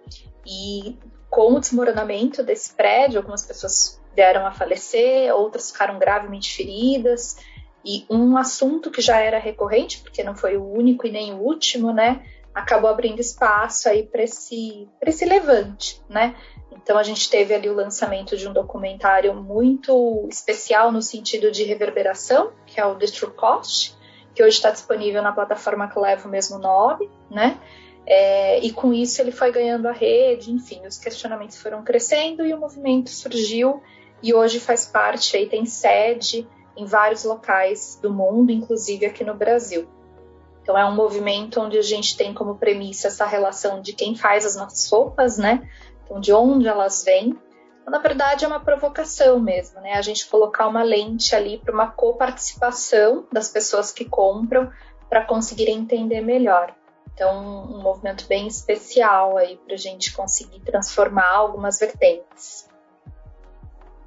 E 0.45 0.97
com 1.29 1.53
o 1.53 1.59
desmoronamento 1.59 2.43
desse 2.43 2.73
prédio, 2.73 3.19
algumas 3.19 3.45
pessoas 3.45 4.01
vieram 4.15 4.45
a 4.45 4.51
falecer, 4.51 5.33
outras 5.33 5.71
ficaram 5.71 5.97
gravemente 5.97 6.53
feridas. 6.53 7.37
E 7.83 8.05
um 8.09 8.37
assunto 8.37 8.91
que 8.91 9.01
já 9.01 9.19
era 9.19 9.39
recorrente, 9.39 9.99
porque 10.01 10.23
não 10.23 10.35
foi 10.35 10.57
o 10.57 10.63
único 10.63 11.07
e 11.07 11.11
nem 11.11 11.33
o 11.33 11.37
último, 11.37 11.91
né? 11.91 12.23
Acabou 12.53 12.89
abrindo 12.89 13.19
espaço 13.19 13.87
aí 13.87 14.03
para 14.03 14.23
esse, 14.23 14.87
esse 15.01 15.25
levante, 15.25 16.01
né? 16.09 16.35
Então 16.71 16.97
a 16.97 17.03
gente 17.03 17.29
teve 17.29 17.53
ali 17.53 17.69
o 17.69 17.73
lançamento 17.73 18.35
de 18.35 18.47
um 18.47 18.53
documentário 18.53 19.33
muito 19.33 20.27
especial 20.29 20.91
no 20.91 21.01
sentido 21.01 21.51
de 21.51 21.63
reverberação, 21.63 22.51
que 22.65 22.79
é 22.79 22.85
o 22.85 22.95
The 22.95 23.07
True 23.07 23.33
Cost, 23.33 23.95
que 24.35 24.43
hoje 24.43 24.57
está 24.57 24.69
disponível 24.69 25.21
na 25.21 25.31
plataforma 25.31 25.87
que 25.87 25.99
leva 25.99 26.27
o 26.27 26.31
mesmo 26.31 26.57
nome, 26.57 27.09
né? 27.29 27.59
É, 28.05 28.59
e 28.59 28.71
com 28.71 28.93
isso 28.93 29.21
ele 29.21 29.31
foi 29.31 29.51
ganhando 29.51 29.87
a 29.87 29.91
rede, 29.91 30.51
enfim, 30.51 30.85
os 30.85 30.97
questionamentos 30.97 31.61
foram 31.61 31.83
crescendo 31.83 32.45
e 32.45 32.53
o 32.53 32.59
movimento 32.59 33.09
surgiu 33.09 33.81
e 34.23 34.33
hoje 34.33 34.59
faz 34.59 34.85
parte 34.85 35.35
aí, 35.35 35.47
tem 35.47 35.65
sede 35.65 36.47
em 36.75 36.85
vários 36.85 37.23
locais 37.23 37.99
do 38.01 38.11
mundo, 38.11 38.51
inclusive 38.51 39.05
aqui 39.05 39.23
no 39.23 39.35
Brasil. 39.35 39.87
Então 40.61 40.77
é 40.77 40.85
um 40.85 40.95
movimento 40.95 41.59
onde 41.59 41.77
a 41.77 41.81
gente 41.81 42.15
tem 42.15 42.33
como 42.33 42.55
premissa 42.55 43.07
essa 43.07 43.25
relação 43.25 43.81
de 43.81 43.93
quem 43.93 44.15
faz 44.15 44.45
as 44.45 44.55
nossas 44.55 44.89
roupas, 44.89 45.37
né? 45.37 45.67
Então 46.03 46.19
de 46.19 46.31
onde 46.31 46.67
elas 46.67 47.03
vêm. 47.03 47.37
Então, 47.81 47.91
na 47.91 47.99
verdade 47.99 48.45
é 48.45 48.47
uma 48.47 48.59
provocação 48.59 49.39
mesmo, 49.39 49.81
né? 49.81 49.93
A 49.93 50.01
gente 50.01 50.27
colocar 50.27 50.67
uma 50.67 50.83
lente 50.83 51.35
ali 51.35 51.57
para 51.57 51.73
uma 51.73 51.87
coparticipação 51.87 53.25
das 53.31 53.49
pessoas 53.49 53.91
que 53.91 54.05
compram 54.05 54.71
para 55.09 55.25
conseguir 55.25 55.69
entender 55.69 56.21
melhor. 56.21 56.75
Então, 57.13 57.65
um 57.65 57.81
movimento 57.81 58.27
bem 58.27 58.47
especial 58.47 59.37
aí 59.37 59.57
para 59.57 59.75
a 59.75 59.77
gente 59.77 60.13
conseguir 60.13 60.59
transformar 60.61 61.29
algumas 61.29 61.79
vertentes. 61.79 62.69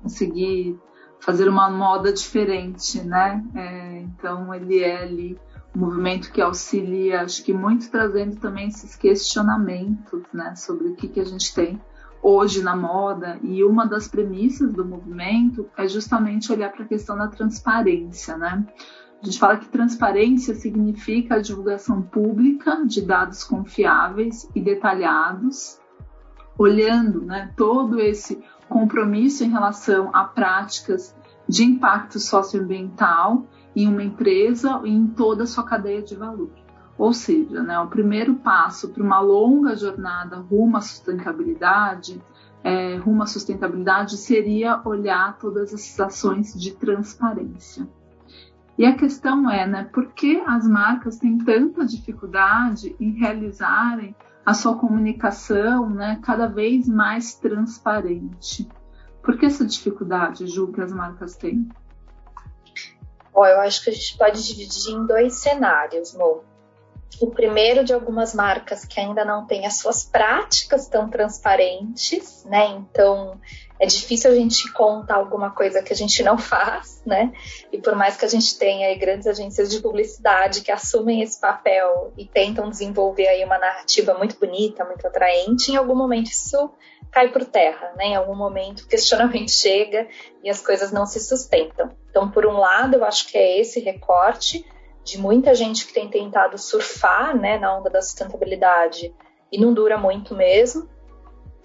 Conseguir 0.02 0.78
fazer 1.20 1.48
uma 1.48 1.70
moda 1.70 2.12
diferente, 2.12 3.02
né? 3.02 3.42
É, 3.54 3.98
então 4.00 4.54
ele 4.54 4.82
é 4.82 5.02
ali 5.02 5.38
um 5.74 5.80
movimento 5.80 6.30
que 6.30 6.40
auxilia, 6.40 7.22
acho 7.22 7.42
que 7.42 7.52
muito 7.52 7.90
trazendo 7.90 8.36
também 8.36 8.68
esses 8.68 8.94
questionamentos, 8.94 10.22
né, 10.32 10.54
sobre 10.54 10.88
o 10.88 10.94
que, 10.94 11.08
que 11.08 11.18
a 11.18 11.24
gente 11.24 11.52
tem 11.52 11.80
hoje 12.22 12.62
na 12.62 12.76
moda. 12.76 13.38
E 13.42 13.64
uma 13.64 13.86
das 13.86 14.06
premissas 14.06 14.72
do 14.72 14.84
movimento 14.84 15.68
é 15.76 15.88
justamente 15.88 16.52
olhar 16.52 16.70
para 16.72 16.84
a 16.84 16.88
questão 16.88 17.16
da 17.16 17.28
transparência, 17.28 18.36
né? 18.36 18.66
A 19.24 19.26
gente 19.26 19.38
fala 19.38 19.56
que 19.56 19.70
transparência 19.70 20.54
significa 20.54 21.36
a 21.36 21.40
divulgação 21.40 22.02
pública 22.02 22.84
de 22.84 23.00
dados 23.00 23.42
confiáveis 23.42 24.46
e 24.54 24.60
detalhados, 24.60 25.80
olhando 26.58 27.22
né, 27.22 27.50
todo 27.56 27.98
esse 27.98 28.44
compromisso 28.68 29.42
em 29.42 29.48
relação 29.48 30.10
a 30.12 30.24
práticas 30.24 31.16
de 31.48 31.64
impacto 31.64 32.20
socioambiental 32.20 33.46
em 33.74 33.88
uma 33.88 34.02
empresa 34.02 34.82
e 34.84 34.90
em 34.90 35.06
toda 35.06 35.44
a 35.44 35.46
sua 35.46 35.64
cadeia 35.64 36.02
de 36.02 36.14
valor. 36.14 36.50
Ou 36.98 37.14
seja, 37.14 37.62
né, 37.62 37.80
o 37.80 37.86
primeiro 37.88 38.34
passo 38.34 38.90
para 38.90 39.02
uma 39.02 39.20
longa 39.20 39.74
jornada 39.74 40.36
rumo 40.36 40.76
à 40.76 40.82
sustentabilidade, 40.82 42.22
é, 42.62 42.96
rumo 42.96 43.22
à 43.22 43.26
sustentabilidade 43.26 44.18
seria 44.18 44.82
olhar 44.84 45.38
todas 45.38 45.72
essas 45.72 45.98
ações 45.98 46.52
de 46.52 46.72
transparência. 46.74 47.88
E 48.76 48.84
a 48.84 48.96
questão 48.96 49.48
é, 49.48 49.66
né, 49.66 49.88
por 49.92 50.12
que 50.12 50.42
as 50.46 50.66
marcas 50.66 51.18
têm 51.18 51.38
tanta 51.38 51.84
dificuldade 51.84 52.96
em 52.98 53.12
realizarem 53.18 54.14
a 54.44 54.52
sua 54.52 54.76
comunicação 54.76 55.88
né, 55.88 56.20
cada 56.22 56.46
vez 56.46 56.86
mais 56.86 57.34
transparente. 57.34 58.68
Por 59.22 59.38
que 59.38 59.46
essa 59.46 59.64
dificuldade, 59.64 60.46
Ju, 60.46 60.70
que 60.70 60.80
as 60.80 60.92
marcas 60.92 61.34
têm? 61.34 61.68
Bom, 63.32 63.46
eu 63.46 63.60
acho 63.60 63.82
que 63.82 63.90
a 63.90 63.92
gente 63.92 64.18
pode 64.18 64.46
dividir 64.46 64.92
em 64.92 65.06
dois 65.06 65.36
cenários, 65.36 66.14
Mo. 66.14 66.44
O 67.20 67.30
primeiro 67.30 67.84
de 67.84 67.92
algumas 67.92 68.34
marcas 68.34 68.84
que 68.84 69.00
ainda 69.00 69.24
não 69.24 69.46
têm 69.46 69.66
as 69.66 69.78
suas 69.78 70.04
práticas 70.04 70.88
tão 70.88 71.08
transparentes, 71.08 72.44
né? 72.44 72.66
Então, 72.66 73.40
é 73.78 73.86
difícil 73.86 74.30
a 74.30 74.34
gente 74.34 74.72
contar 74.72 75.16
alguma 75.16 75.50
coisa 75.50 75.82
que 75.82 75.92
a 75.92 75.96
gente 75.96 76.22
não 76.22 76.38
faz, 76.38 77.02
né? 77.04 77.32
E 77.72 77.78
por 77.78 77.96
mais 77.96 78.16
que 78.16 78.24
a 78.24 78.28
gente 78.28 78.56
tenha 78.56 78.88
aí 78.88 78.96
grandes 78.96 79.26
agências 79.26 79.70
de 79.70 79.80
publicidade 79.80 80.60
que 80.60 80.70
assumem 80.70 81.22
esse 81.22 81.40
papel 81.40 82.12
e 82.16 82.24
tentam 82.24 82.70
desenvolver 82.70 83.26
aí 83.26 83.44
uma 83.44 83.58
narrativa 83.58 84.14
muito 84.14 84.38
bonita, 84.38 84.84
muito 84.84 85.06
atraente, 85.06 85.72
em 85.72 85.76
algum 85.76 85.94
momento 85.94 86.30
isso 86.30 86.70
cai 87.10 87.30
por 87.30 87.44
terra, 87.44 87.92
né? 87.96 88.06
Em 88.06 88.16
algum 88.16 88.36
momento 88.36 88.80
o 88.80 88.88
questionamento 88.88 89.50
chega 89.52 90.08
e 90.42 90.48
as 90.48 90.60
coisas 90.60 90.92
não 90.92 91.04
se 91.04 91.20
sustentam. 91.20 91.90
Então, 92.10 92.30
por 92.30 92.46
um 92.46 92.56
lado, 92.56 92.94
eu 92.94 93.04
acho 93.04 93.26
que 93.26 93.36
é 93.36 93.58
esse 93.58 93.80
recorte 93.80 94.64
de 95.04 95.18
muita 95.18 95.54
gente 95.54 95.86
que 95.86 95.92
tem 95.92 96.08
tentado 96.08 96.56
surfar, 96.56 97.36
né, 97.36 97.58
na 97.58 97.76
onda 97.76 97.90
da 97.90 98.00
sustentabilidade 98.00 99.14
e 99.52 99.60
não 99.60 99.74
dura 99.74 99.98
muito 99.98 100.34
mesmo. 100.34 100.88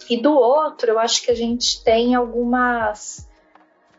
E 0.10 0.22
do 0.22 0.34
outro, 0.34 0.92
eu 0.92 1.00
acho 1.00 1.24
que 1.24 1.32
a 1.32 1.36
gente 1.36 1.84
tem 1.84 2.16
algumas 2.16 3.28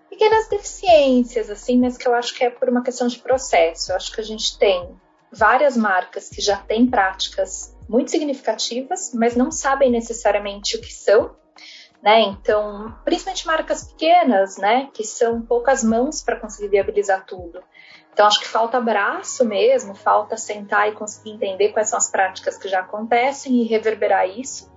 pequenas 0.08 0.48
deficiências, 0.48 1.48
assim, 1.48 1.78
mas 1.78 1.96
que 1.96 2.06
eu 2.06 2.14
acho 2.14 2.34
que 2.34 2.44
é 2.44 2.50
por 2.50 2.68
uma 2.68 2.82
questão 2.82 3.06
de 3.06 3.18
processo. 3.18 3.92
Eu 3.92 3.96
acho 3.96 4.12
que 4.12 4.20
a 4.20 4.24
gente 4.24 4.58
tem 4.58 4.88
várias 5.32 5.76
marcas 5.76 6.28
que 6.28 6.40
já 6.40 6.56
têm 6.56 6.86
práticas 6.86 7.76
muito 7.88 8.10
significativas, 8.10 9.12
mas 9.14 9.36
não 9.36 9.50
sabem 9.50 9.90
necessariamente 9.90 10.76
o 10.76 10.80
que 10.80 10.92
são. 10.92 11.36
Né? 12.02 12.20
Então, 12.22 12.94
principalmente 13.04 13.46
marcas 13.46 13.84
pequenas, 13.92 14.56
né, 14.56 14.88
que 14.94 15.04
são 15.04 15.42
poucas 15.42 15.84
mãos 15.84 16.22
para 16.22 16.40
conseguir 16.40 16.68
viabilizar 16.68 17.26
tudo. 17.26 17.62
Então, 18.10 18.26
acho 18.26 18.40
que 18.40 18.48
falta 18.48 18.80
braço 18.80 19.44
mesmo, 19.44 19.94
falta 19.94 20.36
sentar 20.36 20.88
e 20.88 20.92
conseguir 20.92 21.32
entender 21.32 21.68
quais 21.68 21.90
são 21.90 21.98
as 21.98 22.10
práticas 22.10 22.56
que 22.56 22.68
já 22.68 22.80
acontecem 22.80 23.60
e 23.60 23.64
reverberar 23.64 24.26
isso 24.26 24.69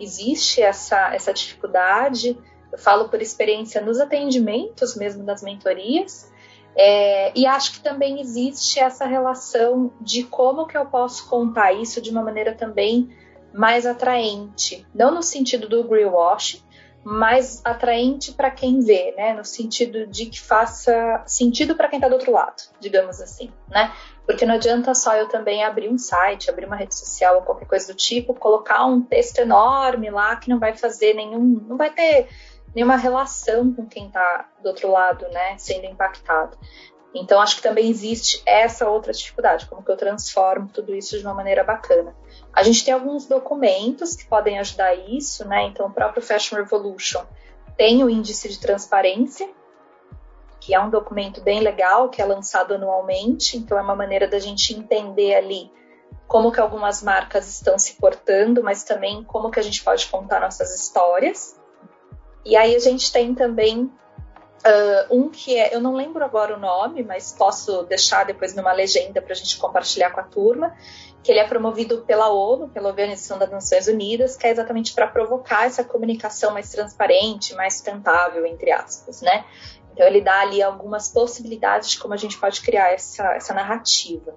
existe 0.00 0.60
essa, 0.62 1.14
essa 1.14 1.32
dificuldade. 1.32 2.38
Eu 2.72 2.78
falo 2.78 3.08
por 3.08 3.20
experiência 3.20 3.80
nos 3.80 4.00
atendimentos 4.00 4.96
mesmo 4.96 5.24
das 5.24 5.42
mentorias. 5.42 6.30
É, 6.74 7.32
e 7.38 7.46
acho 7.46 7.72
que 7.72 7.80
também 7.80 8.20
existe 8.20 8.78
essa 8.80 9.04
relação 9.04 9.92
de 10.00 10.24
como 10.24 10.66
que 10.66 10.78
eu 10.78 10.86
posso 10.86 11.28
contar 11.28 11.72
isso 11.72 12.00
de 12.00 12.10
uma 12.10 12.22
maneira 12.22 12.54
também 12.54 13.10
mais 13.52 13.84
atraente, 13.84 14.86
não 14.94 15.12
no 15.12 15.22
sentido 15.22 15.68
do 15.68 15.82
greenwash, 15.82 16.64
mas 17.02 17.62
atraente 17.64 18.32
para 18.32 18.50
quem 18.50 18.80
vê, 18.80 19.14
né? 19.16 19.32
No 19.32 19.44
sentido 19.44 20.06
de 20.06 20.26
que 20.26 20.40
faça 20.40 21.22
sentido 21.26 21.74
para 21.74 21.88
quem 21.88 21.98
está 21.98 22.08
do 22.08 22.14
outro 22.14 22.32
lado, 22.32 22.62
digamos 22.78 23.20
assim, 23.20 23.50
né? 23.68 23.92
Porque 24.26 24.44
não 24.44 24.54
adianta 24.54 24.94
só 24.94 25.16
eu 25.16 25.28
também 25.28 25.64
abrir 25.64 25.88
um 25.88 25.98
site, 25.98 26.50
abrir 26.50 26.66
uma 26.66 26.76
rede 26.76 26.94
social 26.94 27.36
ou 27.36 27.42
qualquer 27.42 27.66
coisa 27.66 27.92
do 27.92 27.96
tipo, 27.96 28.34
colocar 28.34 28.84
um 28.84 29.00
texto 29.00 29.38
enorme 29.38 30.10
lá 30.10 30.36
que 30.36 30.50
não 30.50 30.58
vai 30.58 30.76
fazer 30.76 31.14
nenhum, 31.14 31.64
não 31.66 31.76
vai 31.76 31.90
ter 31.90 32.28
nenhuma 32.74 32.96
relação 32.96 33.72
com 33.72 33.86
quem 33.86 34.06
está 34.06 34.48
do 34.62 34.68
outro 34.68 34.90
lado, 34.90 35.26
né, 35.30 35.56
sendo 35.58 35.86
impactado. 35.86 36.56
Então 37.14 37.40
acho 37.40 37.56
que 37.56 37.62
também 37.62 37.88
existe 37.88 38.40
essa 38.46 38.88
outra 38.88 39.12
dificuldade, 39.12 39.66
como 39.66 39.82
que 39.82 39.90
eu 39.90 39.96
transformo 39.96 40.68
tudo 40.72 40.94
isso 40.94 41.18
de 41.18 41.24
uma 41.24 41.34
maneira 41.34 41.64
bacana. 41.64 42.14
A 42.52 42.62
gente 42.62 42.84
tem 42.84 42.94
alguns 42.94 43.26
documentos 43.26 44.14
que 44.14 44.26
podem 44.26 44.58
ajudar 44.60 44.94
isso, 44.94 45.46
né? 45.46 45.64
Então 45.64 45.86
o 45.86 45.92
próprio 45.92 46.22
Fashion 46.22 46.56
Revolution 46.56 47.24
tem 47.76 48.04
o 48.04 48.10
índice 48.10 48.48
de 48.48 48.60
transparência, 48.60 49.48
que 50.60 50.74
é 50.74 50.80
um 50.80 50.90
documento 50.90 51.40
bem 51.40 51.60
legal, 51.60 52.10
que 52.10 52.20
é 52.20 52.24
lançado 52.24 52.74
anualmente, 52.74 53.56
então 53.56 53.78
é 53.78 53.82
uma 53.82 53.96
maneira 53.96 54.28
da 54.28 54.38
gente 54.38 54.74
entender 54.74 55.34
ali 55.34 55.72
como 56.28 56.52
que 56.52 56.60
algumas 56.60 57.02
marcas 57.02 57.48
estão 57.48 57.76
se 57.76 57.94
portando, 57.94 58.62
mas 58.62 58.84
também 58.84 59.24
como 59.24 59.50
que 59.50 59.58
a 59.58 59.62
gente 59.62 59.82
pode 59.82 60.06
contar 60.06 60.40
nossas 60.40 60.72
histórias. 60.78 61.58
E 62.44 62.56
aí 62.56 62.76
a 62.76 62.78
gente 62.78 63.10
tem 63.12 63.34
também 63.34 63.90
uh, 64.66 65.16
um 65.16 65.28
que 65.28 65.56
é, 65.56 65.74
eu 65.74 65.80
não 65.80 65.94
lembro 65.94 66.24
agora 66.24 66.56
o 66.56 66.60
nome, 66.60 67.02
mas 67.02 67.32
posso 67.32 67.82
deixar 67.84 68.24
depois 68.24 68.54
numa 68.54 68.72
legenda 68.72 69.20
para 69.20 69.32
a 69.32 69.36
gente 69.36 69.58
compartilhar 69.58 70.10
com 70.10 70.20
a 70.20 70.24
turma, 70.24 70.74
que 71.22 71.30
ele 71.30 71.40
é 71.40 71.46
promovido 71.46 72.02
pela 72.02 72.32
ONU, 72.32 72.68
pela 72.68 72.88
Organização 72.88 73.38
das 73.38 73.50
Nações 73.50 73.86
Unidas, 73.88 74.36
que 74.36 74.46
é 74.46 74.50
exatamente 74.50 74.94
para 74.94 75.06
provocar 75.06 75.66
essa 75.66 75.84
comunicação 75.84 76.52
mais 76.52 76.70
transparente, 76.70 77.54
mais 77.54 77.74
sustentável, 77.74 78.46
entre 78.46 78.70
aspas, 78.70 79.20
né? 79.20 79.44
Então 79.92 80.06
ele 80.06 80.20
dá 80.20 80.40
ali 80.40 80.62
algumas 80.62 81.08
possibilidades 81.08 81.90
de 81.90 81.98
como 81.98 82.14
a 82.14 82.16
gente 82.16 82.38
pode 82.38 82.62
criar 82.62 82.92
essa, 82.92 83.34
essa 83.34 83.52
narrativa. 83.52 84.34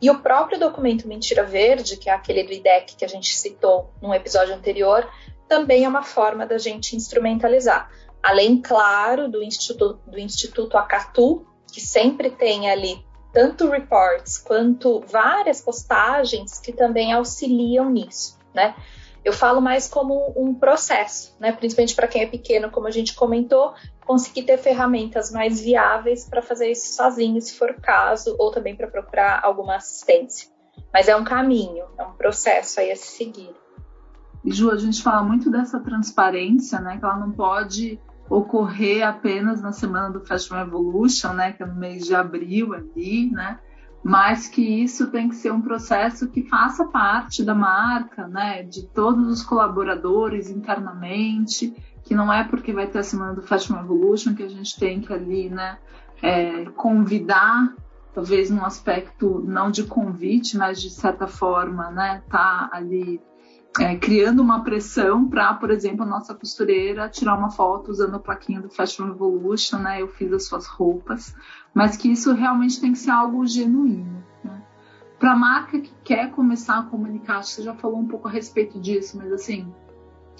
E 0.00 0.10
o 0.10 0.18
próprio 0.20 0.58
documento 0.58 1.06
Mentira 1.06 1.44
Verde, 1.44 1.96
que 1.96 2.10
é 2.10 2.12
aquele 2.12 2.42
do 2.42 2.52
IDEC 2.52 2.96
que 2.96 3.04
a 3.04 3.08
gente 3.08 3.36
citou 3.36 3.92
num 4.02 4.12
episódio 4.12 4.54
anterior, 4.54 5.08
também 5.46 5.84
é 5.84 5.88
uma 5.88 6.02
forma 6.02 6.46
da 6.46 6.58
gente 6.58 6.96
instrumentalizar. 6.96 7.88
Além, 8.24 8.58
claro, 8.58 9.28
do 9.28 9.42
Instituto, 9.42 10.00
do 10.06 10.18
Instituto 10.18 10.78
Acatu, 10.78 11.46
que 11.70 11.78
sempre 11.78 12.30
tem 12.30 12.70
ali 12.70 13.04
tanto 13.34 13.68
reports 13.68 14.38
quanto 14.38 15.00
várias 15.00 15.60
postagens 15.60 16.58
que 16.58 16.72
também 16.72 17.12
auxiliam 17.12 17.90
nisso, 17.90 18.38
né? 18.54 18.74
Eu 19.22 19.34
falo 19.34 19.60
mais 19.60 19.86
como 19.86 20.32
um 20.36 20.54
processo, 20.54 21.36
né? 21.38 21.52
principalmente 21.52 21.94
para 21.94 22.08
quem 22.08 22.22
é 22.22 22.26
pequeno, 22.26 22.70
como 22.70 22.86
a 22.86 22.90
gente 22.90 23.14
comentou, 23.14 23.74
conseguir 24.06 24.44
ter 24.44 24.56
ferramentas 24.56 25.30
mais 25.30 25.60
viáveis 25.60 26.26
para 26.26 26.40
fazer 26.40 26.70
isso 26.70 26.94
sozinho, 26.94 27.40
se 27.42 27.54
for 27.54 27.72
o 27.72 27.80
caso, 27.80 28.34
ou 28.38 28.50
também 28.50 28.74
para 28.74 28.86
procurar 28.86 29.40
alguma 29.42 29.76
assistência. 29.76 30.48
Mas 30.90 31.08
é 31.08 31.16
um 31.16 31.24
caminho, 31.24 31.84
é 31.98 32.02
um 32.02 32.12
processo 32.12 32.80
aí 32.80 32.90
a 32.90 32.96
se 32.96 33.18
seguir. 33.18 33.54
E 34.42 34.50
Ju, 34.50 34.70
a 34.70 34.76
gente 34.76 35.02
fala 35.02 35.22
muito 35.22 35.50
dessa 35.50 35.80
transparência, 35.80 36.80
né? 36.80 36.98
Que 36.98 37.04
ela 37.04 37.16
não 37.16 37.32
pode 37.32 37.98
ocorrer 38.28 39.06
apenas 39.06 39.60
na 39.60 39.72
semana 39.72 40.10
do 40.10 40.20
Fashion 40.20 40.58
Evolution, 40.58 41.32
né? 41.32 41.52
Que 41.52 41.62
é 41.62 41.66
no 41.66 41.74
mês 41.74 42.04
de 42.06 42.14
abril 42.14 42.74
ali, 42.74 43.30
né? 43.30 43.58
Mas 44.02 44.48
que 44.48 44.60
isso 44.60 45.10
tem 45.10 45.28
que 45.28 45.36
ser 45.36 45.52
um 45.52 45.62
processo 45.62 46.28
que 46.28 46.42
faça 46.42 46.84
parte 46.86 47.42
da 47.42 47.54
marca, 47.54 48.26
né? 48.28 48.62
De 48.62 48.86
todos 48.86 49.26
os 49.28 49.42
colaboradores 49.42 50.50
internamente, 50.50 51.74
que 52.02 52.14
não 52.14 52.32
é 52.32 52.44
porque 52.44 52.72
vai 52.72 52.86
ter 52.86 52.98
a 52.98 53.04
semana 53.04 53.34
do 53.34 53.42
Fashion 53.42 53.78
Evolution 53.80 54.34
que 54.34 54.42
a 54.42 54.48
gente 54.48 54.78
tem 54.78 55.00
que 55.00 55.12
ali, 55.12 55.48
né? 55.48 55.78
É, 56.22 56.64
convidar 56.76 57.74
talvez 58.14 58.48
num 58.48 58.64
aspecto 58.64 59.40
não 59.44 59.70
de 59.70 59.82
convite, 59.82 60.56
mas 60.56 60.80
de 60.80 60.88
certa 60.88 61.26
forma, 61.26 61.90
né, 61.90 62.22
tá 62.30 62.70
ali 62.72 63.20
é, 63.80 63.96
criando 63.96 64.40
uma 64.40 64.62
pressão 64.62 65.28
para, 65.28 65.52
por 65.54 65.70
exemplo, 65.70 66.04
a 66.04 66.06
nossa 66.06 66.34
costureira 66.34 67.08
tirar 67.08 67.36
uma 67.36 67.50
foto 67.50 67.90
usando 67.90 68.14
a 68.14 68.18
plaquinha 68.20 68.60
do 68.60 68.68
Fashion 68.68 69.06
Revolution, 69.06 69.78
né? 69.78 70.00
Eu 70.00 70.08
fiz 70.08 70.32
as 70.32 70.46
suas 70.46 70.66
roupas, 70.66 71.34
mas 71.72 71.96
que 71.96 72.10
isso 72.10 72.32
realmente 72.32 72.80
tem 72.80 72.92
que 72.92 72.98
ser 72.98 73.10
algo 73.10 73.44
genuíno. 73.46 74.24
Né? 74.44 74.62
Para 75.18 75.32
a 75.32 75.36
marca 75.36 75.80
que 75.80 75.92
quer 76.04 76.30
começar 76.30 76.78
a 76.78 76.82
comunicar, 76.84 77.42
você 77.42 77.62
já 77.62 77.74
falou 77.74 77.98
um 77.98 78.06
pouco 78.06 78.28
a 78.28 78.30
respeito 78.30 78.80
disso, 78.80 79.18
mas 79.18 79.32
assim, 79.32 79.72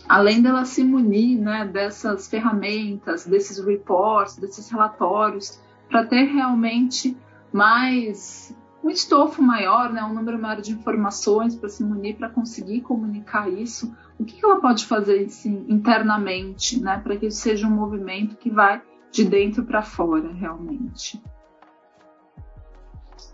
além 0.09 0.41
dela 0.41 0.65
se 0.65 0.85
munir, 0.85 1.41
né, 1.41 1.67
dessas 1.67 2.29
ferramentas, 2.29 3.27
desses 3.27 3.59
reports, 3.59 4.37
desses 4.37 4.71
relatórios, 4.71 5.61
para 5.89 6.07
ter 6.07 6.25
realmente 6.25 7.17
mais 7.53 8.55
um 8.85 8.91
estofo 8.91 9.41
maior, 9.41 9.91
né, 9.91 10.05
um 10.05 10.13
número 10.13 10.39
maior 10.39 10.61
de 10.61 10.73
informações 10.73 11.57
para 11.57 11.71
se 11.71 11.83
munir, 11.83 12.19
para 12.19 12.29
conseguir 12.29 12.83
comunicar 12.83 13.51
isso, 13.51 13.97
o 14.19 14.25
que, 14.27 14.35
que 14.35 14.45
ela 14.45 14.61
pode 14.61 14.85
fazer 14.85 15.25
assim, 15.25 15.65
internamente, 15.71 16.79
né, 16.79 17.01
para 17.03 17.17
que 17.17 17.27
isso 17.27 17.41
seja 17.41 17.67
um 17.67 17.71
movimento 17.71 18.37
que 18.37 18.51
vai 18.51 18.83
de 19.11 19.25
dentro 19.25 19.65
para 19.65 19.83
fora, 19.83 20.31
realmente? 20.35 21.23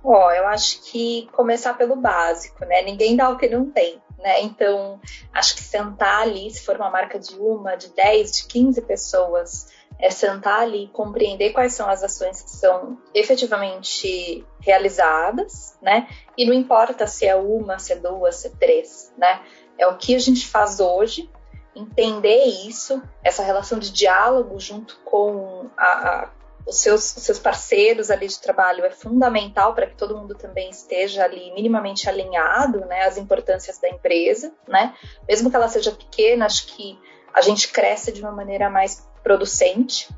Ó, 0.04 0.28
oh, 0.28 0.30
eu 0.30 0.47
acho 0.47 0.83
que 0.85 1.28
começar 1.33 1.75
pelo 1.75 1.97
básico, 1.97 2.64
né? 2.64 2.83
Ninguém 2.83 3.16
dá 3.16 3.28
o 3.28 3.37
que 3.37 3.49
não 3.49 3.71
tem, 3.71 4.00
né? 4.19 4.40
Então, 4.42 5.00
acho 5.33 5.54
que 5.57 5.62
sentar 5.62 6.23
ali, 6.23 6.50
se 6.50 6.64
for 6.64 6.76
uma 6.76 6.90
marca 6.90 7.19
de 7.19 7.35
uma, 7.35 7.76
de 7.76 7.88
10, 7.95 8.33
de 8.33 8.47
15 8.47 8.80
pessoas, 8.83 9.69
é 10.00 10.11
sentar 10.11 10.61
ali 10.61 10.85
e 10.85 10.88
compreender 10.88 11.52
quais 11.52 11.75
são 11.75 11.88
as 11.88 12.02
ações 12.02 12.42
que 12.42 12.50
são 12.50 12.99
efetivamente 13.14 14.45
realizadas, 14.61 15.78
né? 15.83 16.09
E 16.37 16.47
não 16.47 16.54
importa 16.54 17.07
se 17.07 17.26
é 17.26 17.37
uma, 17.37 17.78
se 17.78 17.92
é 17.92 17.97
duas, 17.97 18.37
se 18.37 18.49
é 18.49 18.50
três, 18.59 19.12
né? 19.16 19.42
É 19.78 19.87
o 19.87 19.97
que 19.97 20.14
a 20.14 20.19
gente 20.19 20.47
faz 20.47 20.80
hoje, 20.80 21.30
entender 21.75 22.45
isso, 22.45 23.02
essa 23.23 23.42
relação 23.42 23.78
de 23.78 23.92
diálogo 23.92 24.59
junto 24.59 24.99
com 25.04 25.71
a, 25.76 25.85
a, 25.85 26.30
os, 26.66 26.76
seus, 26.76 27.02
seus 27.02 27.38
parceiros 27.38 28.11
ali 28.11 28.26
de 28.26 28.40
trabalho 28.40 28.85
é 28.85 28.90
fundamental 28.90 29.75
para 29.75 29.87
que 29.87 29.97
todo 29.97 30.16
mundo 30.16 30.35
também 30.35 30.71
esteja 30.71 31.25
ali 31.25 31.52
minimamente 31.52 32.09
alinhado, 32.09 32.80
né? 32.87 33.02
As 33.04 33.19
importâncias 33.19 33.78
da 33.78 33.88
empresa, 33.88 34.52
né? 34.66 34.95
Mesmo 35.28 35.50
que 35.50 35.57
ela 35.57 35.69
seja 35.69 35.92
pequena, 35.92 36.47
acho 36.47 36.66
que 36.69 36.99
a 37.33 37.40
gente 37.42 37.69
cresce 37.69 38.12
de 38.12 38.21
uma 38.21 38.33
maneira 38.33 38.69
mais 38.69 39.09
producente 39.22 40.08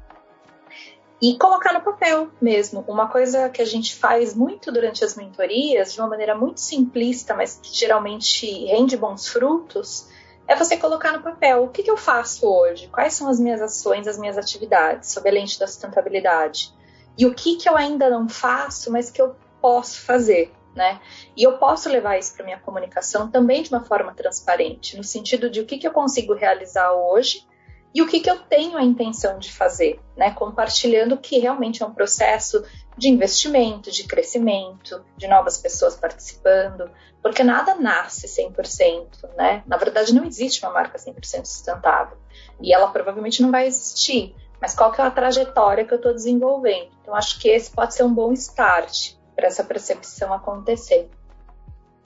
e 1.23 1.39
colocar 1.39 1.73
no 1.73 1.81
papel 1.81 2.31
mesmo. 2.41 2.85
Uma 2.89 3.09
coisa 3.09 3.49
que 3.49 3.63
a 3.63 3.65
gente 3.65 3.95
faz 3.95 4.35
muito 4.35 4.73
durante 4.73 5.05
as 5.05 5.15
mentorias, 5.15 5.93
de 5.93 6.01
uma 6.01 6.09
maneira 6.09 6.35
muito 6.35 6.61
simplista, 6.61 7.33
mas 7.33 7.61
que 7.63 7.73
geralmente 7.73 8.47
rende 8.67 8.97
bons 8.97 9.29
frutos, 9.29 10.09
é 10.49 10.57
você 10.57 10.77
colocar 10.77 11.13
no 11.13 11.23
papel 11.23 11.63
o 11.63 11.69
que, 11.69 11.85
que 11.85 11.91
eu 11.91 11.97
faço 11.97 12.47
hoje, 12.47 12.89
quais 12.89 13.15
são 13.15 13.29
as 13.29 13.39
minhas 13.39 13.63
ações, 13.63 14.09
as 14.09 14.19
minhas 14.19 14.37
atividades 14.37 15.13
sob 15.13 15.29
a 15.29 15.33
lente 15.33 15.61
da 15.61 15.69
sustentabilidade 15.69 16.75
e 17.17 17.25
o 17.25 17.33
que, 17.33 17.57
que 17.57 17.69
eu 17.69 17.77
ainda 17.77 18.11
não 18.11 18.29
faço, 18.29 18.91
mas 18.91 19.09
que 19.09 19.23
eu 19.23 19.37
posso 19.61 20.01
fazer. 20.01 20.53
Né? 20.75 21.01
E 21.37 21.43
eu 21.43 21.59
posso 21.59 21.89
levar 21.91 22.19
isso 22.19 22.35
para 22.35 22.47
minha 22.47 22.59
comunicação 22.59 23.31
também 23.31 23.63
de 23.63 23.69
uma 23.69 23.85
forma 23.85 24.15
transparente, 24.15 24.97
no 24.97 25.05
sentido 25.05 25.51
de 25.51 25.61
o 25.61 25.67
que, 25.67 25.77
que 25.77 25.87
eu 25.87 25.93
consigo 25.93 26.33
realizar 26.33 26.93
hoje 26.93 27.47
e 27.95 28.01
o 28.01 28.07
que, 28.07 28.21
que 28.21 28.31
eu 28.31 28.39
tenho 28.39 28.77
a 28.77 28.83
intenção 28.83 29.39
de 29.39 29.53
fazer, 29.53 30.01
né? 30.17 30.31
Compartilhando 30.31 31.19
que 31.19 31.39
realmente 31.39 31.83
é 31.83 31.87
um 31.87 31.93
processo 31.93 32.65
de 32.97 33.09
investimento, 33.09 33.91
de 33.91 34.05
crescimento, 34.05 35.05
de 35.17 35.27
novas 35.27 35.59
pessoas 35.59 35.95
participando, 35.95 36.91
porque 37.23 37.45
nada 37.45 37.75
nasce 37.75 38.27
100%, 38.27 39.29
né? 39.37 39.63
Na 39.67 39.77
verdade, 39.77 40.15
não 40.15 40.25
existe 40.25 40.65
uma 40.65 40.73
marca 40.73 40.99
100% 40.99 41.45
sustentável 41.45 42.17
e 42.61 42.73
ela 42.73 42.89
provavelmente 42.89 43.43
não 43.43 43.51
vai 43.51 43.67
existir. 43.67 44.35
Mas 44.61 44.75
qual 44.75 44.93
que 44.93 45.01
é 45.01 45.05
a 45.05 45.11
trajetória 45.11 45.85
que 45.85 45.93
eu 45.93 45.97
estou 45.97 46.15
desenvolvendo? 46.15 46.89
Então, 47.03 47.15
acho 47.15 47.39
que 47.41 47.49
esse 47.49 47.71
pode 47.71 47.95
ser 47.95 48.05
um 48.05 48.15
bom 48.15 48.33
start 48.33 49.15
para 49.35 49.49
essa 49.49 49.65
percepção 49.65 50.33
acontecer. 50.33 51.11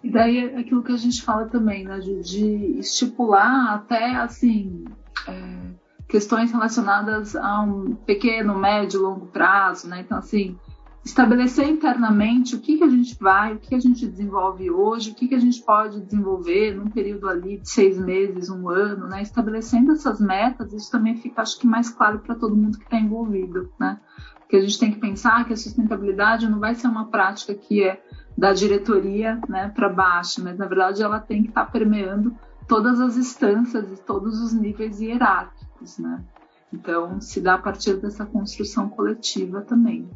E 0.02 0.10
daí 0.10 0.38
é 0.38 0.58
aquilo 0.58 0.82
que 0.82 0.92
a 0.92 0.96
gente 0.96 1.22
fala 1.22 1.46
também, 1.46 1.84
né, 1.84 1.98
de, 1.98 2.20
de 2.20 2.78
estipular 2.78 3.74
até 3.74 4.14
assim 4.16 4.84
é, 5.28 5.74
questões 6.08 6.52
relacionadas 6.52 7.34
a 7.34 7.60
um 7.62 7.94
pequeno, 7.94 8.58
médio, 8.58 9.02
longo 9.02 9.26
prazo, 9.26 9.88
né? 9.88 10.00
Então, 10.00 10.18
assim, 10.18 10.58
estabelecer 11.04 11.68
internamente 11.68 12.56
o 12.56 12.60
que, 12.60 12.78
que 12.78 12.84
a 12.84 12.88
gente 12.88 13.16
vai, 13.20 13.54
o 13.54 13.58
que 13.58 13.74
a 13.74 13.78
gente 13.78 14.06
desenvolve 14.06 14.70
hoje, 14.70 15.10
o 15.10 15.14
que, 15.14 15.28
que 15.28 15.34
a 15.34 15.40
gente 15.40 15.62
pode 15.62 16.00
desenvolver 16.00 16.74
num 16.74 16.90
período 16.90 17.28
ali 17.28 17.58
de 17.58 17.68
seis 17.68 17.98
meses, 17.98 18.50
um 18.50 18.68
ano, 18.68 19.06
né? 19.06 19.22
Estabelecendo 19.22 19.92
essas 19.92 20.20
metas, 20.20 20.72
isso 20.72 20.90
também 20.90 21.16
fica, 21.16 21.42
acho 21.42 21.58
que, 21.58 21.66
mais 21.66 21.88
claro 21.88 22.18
para 22.18 22.34
todo 22.34 22.56
mundo 22.56 22.78
que 22.78 22.84
está 22.84 22.98
envolvido, 22.98 23.70
né? 23.78 24.00
Porque 24.40 24.56
a 24.56 24.60
gente 24.60 24.78
tem 24.78 24.92
que 24.92 25.00
pensar 25.00 25.44
que 25.44 25.52
a 25.52 25.56
sustentabilidade 25.56 26.48
não 26.48 26.60
vai 26.60 26.74
ser 26.74 26.86
uma 26.86 27.06
prática 27.06 27.52
que 27.52 27.82
é 27.82 28.00
da 28.36 28.52
diretoria 28.52 29.40
né, 29.48 29.72
para 29.74 29.88
baixo, 29.88 30.42
mas 30.44 30.58
na 30.58 30.66
verdade 30.66 31.02
ela 31.02 31.18
tem 31.18 31.42
que 31.42 31.48
estar 31.48 31.64
tá 31.64 31.70
permeando 31.70 32.36
todas 32.68 33.00
as 33.00 33.16
instâncias 33.16 33.90
e 33.92 33.96
todos 34.02 34.40
os 34.40 34.52
níveis 34.52 35.00
hierárquicos, 35.00 35.98
né? 35.98 36.24
Então, 36.72 37.20
se 37.20 37.40
dá 37.40 37.54
a 37.54 37.58
partir 37.58 37.94
dessa 37.94 38.26
construção 38.26 38.88
coletiva 38.88 39.62
também. 39.62 40.10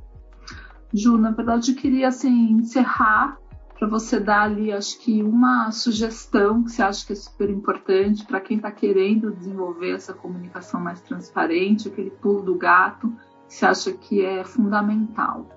Ju, 0.93 1.17
na 1.17 1.31
verdade, 1.31 1.71
eu 1.71 1.77
queria 1.77 2.09
assim 2.09 2.53
encerrar 2.53 3.39
para 3.79 3.89
você 3.89 4.21
dar 4.21 4.43
ali, 4.43 4.71
acho 4.71 4.99
que 4.99 5.23
uma 5.23 5.71
sugestão 5.71 6.63
que 6.63 6.71
você 6.71 6.83
acha 6.83 7.07
que 7.07 7.15
é 7.15 7.17
super 7.17 7.49
importante 7.49 8.27
para 8.27 8.39
quem 8.39 8.59
está 8.59 8.71
querendo 8.71 9.31
desenvolver 9.31 9.93
essa 9.95 10.13
comunicação 10.13 10.79
mais 10.79 11.01
transparente, 11.01 11.89
aquele 11.89 12.11
pulo 12.11 12.43
do 12.43 12.57
gato, 12.57 13.09
que 13.49 13.55
você 13.55 13.65
acha 13.65 13.93
que 13.93 14.23
é 14.23 14.45
fundamental. 14.45 15.49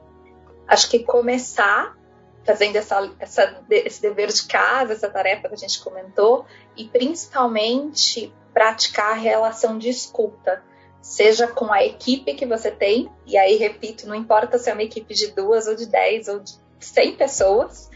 Acho 0.70 0.90
que 0.90 1.00
começar 1.00 1.98
fazendo 2.46 2.76
essa, 2.76 3.12
essa, 3.20 3.64
esse 3.70 4.02
dever 4.02 4.30
de 4.30 4.46
casa, 4.46 4.94
essa 4.94 5.10
tarefa 5.10 5.48
que 5.48 5.56
a 5.56 5.58
gente 5.58 5.82
comentou, 5.82 6.46
e 6.76 6.86
principalmente 6.86 8.34
praticar 8.54 9.12
a 9.12 9.16
relação 9.16 9.78
de 9.78 9.90
escuta, 9.90 10.62
seja 11.02 11.48
com 11.48 11.72
a 11.72 11.84
equipe 11.84 12.34
que 12.34 12.46
você 12.46 12.72
tem, 12.72 13.12
e 13.26 13.38
aí 13.38 13.56
repito, 13.58 14.08
não 14.08 14.16
importa 14.16 14.58
se 14.58 14.70
é 14.70 14.74
uma 14.74 14.84
equipe 14.84 15.14
de 15.14 15.28
duas 15.32 15.68
ou 15.68 15.76
de 15.76 15.86
dez 15.86 16.28
ou 16.28 16.40
de 16.40 16.54
cem 16.80 17.16
pessoas, 17.16 17.90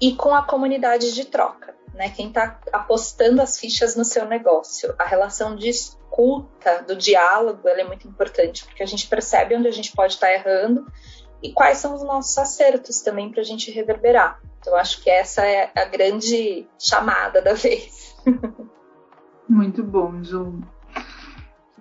e 0.00 0.14
com 0.14 0.34
a 0.34 0.44
comunidade 0.44 1.12
de 1.12 1.24
troca, 1.26 1.74
né? 1.94 2.10
Quem 2.10 2.28
está 2.28 2.58
apostando 2.72 3.40
as 3.40 3.58
fichas 3.58 3.94
no 3.94 4.04
seu 4.04 4.26
negócio. 4.26 4.92
A 4.98 5.04
relação 5.04 5.54
de 5.54 5.68
escuta, 5.68 6.82
do 6.82 6.96
diálogo, 6.96 7.68
ela 7.68 7.82
é 7.82 7.84
muito 7.84 8.08
importante, 8.08 8.64
porque 8.64 8.82
a 8.82 8.86
gente 8.86 9.06
percebe 9.06 9.54
onde 9.54 9.68
a 9.68 9.72
gente 9.72 9.92
pode 9.92 10.14
estar 10.14 10.26
tá 10.26 10.32
errando 10.32 10.84
e 11.42 11.52
quais 11.52 11.78
são 11.78 11.94
os 11.94 12.02
nossos 12.02 12.36
acertos 12.38 13.00
também 13.00 13.30
para 13.30 13.40
a 13.40 13.44
gente 13.44 13.70
reverberar. 13.70 14.40
Então, 14.60 14.76
acho 14.76 15.02
que 15.02 15.10
essa 15.10 15.44
é 15.44 15.70
a 15.74 15.84
grande 15.84 16.66
chamada 16.78 17.42
da 17.42 17.54
vez. 17.54 18.14
Muito 19.48 19.82
bom, 19.82 20.22
Ju. 20.22 20.60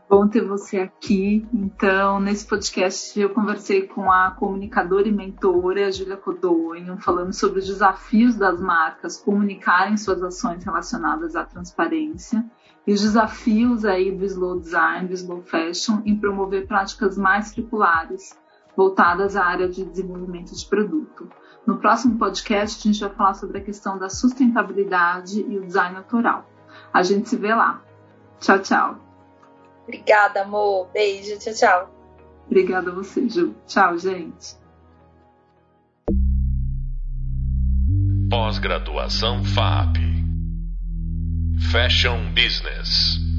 Bom 0.09 0.27
ter 0.27 0.45
você 0.45 0.79
aqui. 0.79 1.47
Então, 1.53 2.19
nesse 2.19 2.45
podcast, 2.45 3.17
eu 3.17 3.29
conversei 3.29 3.87
com 3.87 4.11
a 4.11 4.31
comunicadora 4.31 5.07
e 5.07 5.11
mentora 5.11 5.89
Julia 5.89 6.17
Codonho, 6.17 6.97
falando 6.97 7.31
sobre 7.31 7.59
os 7.59 7.67
desafios 7.67 8.35
das 8.35 8.59
marcas 8.59 9.15
comunicarem 9.15 9.95
suas 9.95 10.21
ações 10.21 10.65
relacionadas 10.65 11.33
à 11.35 11.45
transparência 11.45 12.43
e 12.85 12.91
os 12.91 13.01
desafios 13.01 13.85
aí 13.85 14.11
do 14.11 14.25
slow 14.25 14.59
design, 14.59 15.07
do 15.07 15.13
slow 15.13 15.43
fashion, 15.43 16.01
em 16.03 16.17
promover 16.17 16.67
práticas 16.67 17.17
mais 17.17 17.47
circulares 17.47 18.37
voltadas 18.75 19.35
à 19.35 19.45
área 19.45 19.67
de 19.67 19.85
desenvolvimento 19.85 20.55
de 20.55 20.65
produto. 20.65 21.29
No 21.65 21.77
próximo 21.77 22.17
podcast, 22.17 22.79
a 22.79 22.91
gente 22.91 23.01
vai 23.01 23.09
falar 23.09 23.33
sobre 23.35 23.59
a 23.59 23.63
questão 23.63 23.97
da 23.97 24.09
sustentabilidade 24.09 25.41
e 25.41 25.57
o 25.57 25.65
design 25.65 25.97
autoral. 25.97 26.49
A 26.93 27.03
gente 27.03 27.29
se 27.29 27.37
vê 27.37 27.53
lá. 27.53 27.81
Tchau, 28.39 28.59
tchau. 28.59 28.95
Obrigada, 29.83 30.41
amor. 30.41 30.89
Beijo. 30.93 31.37
Tchau, 31.37 31.53
tchau. 31.53 32.01
Obrigada 32.47 32.91
a 32.91 32.93
você, 32.93 33.29
Ju. 33.29 33.55
Tchau, 33.67 33.97
gente. 33.97 34.59
Pós-graduação 38.29 39.43
FAP. 39.43 39.97
Fashion 41.71 42.33
Business. 42.33 43.30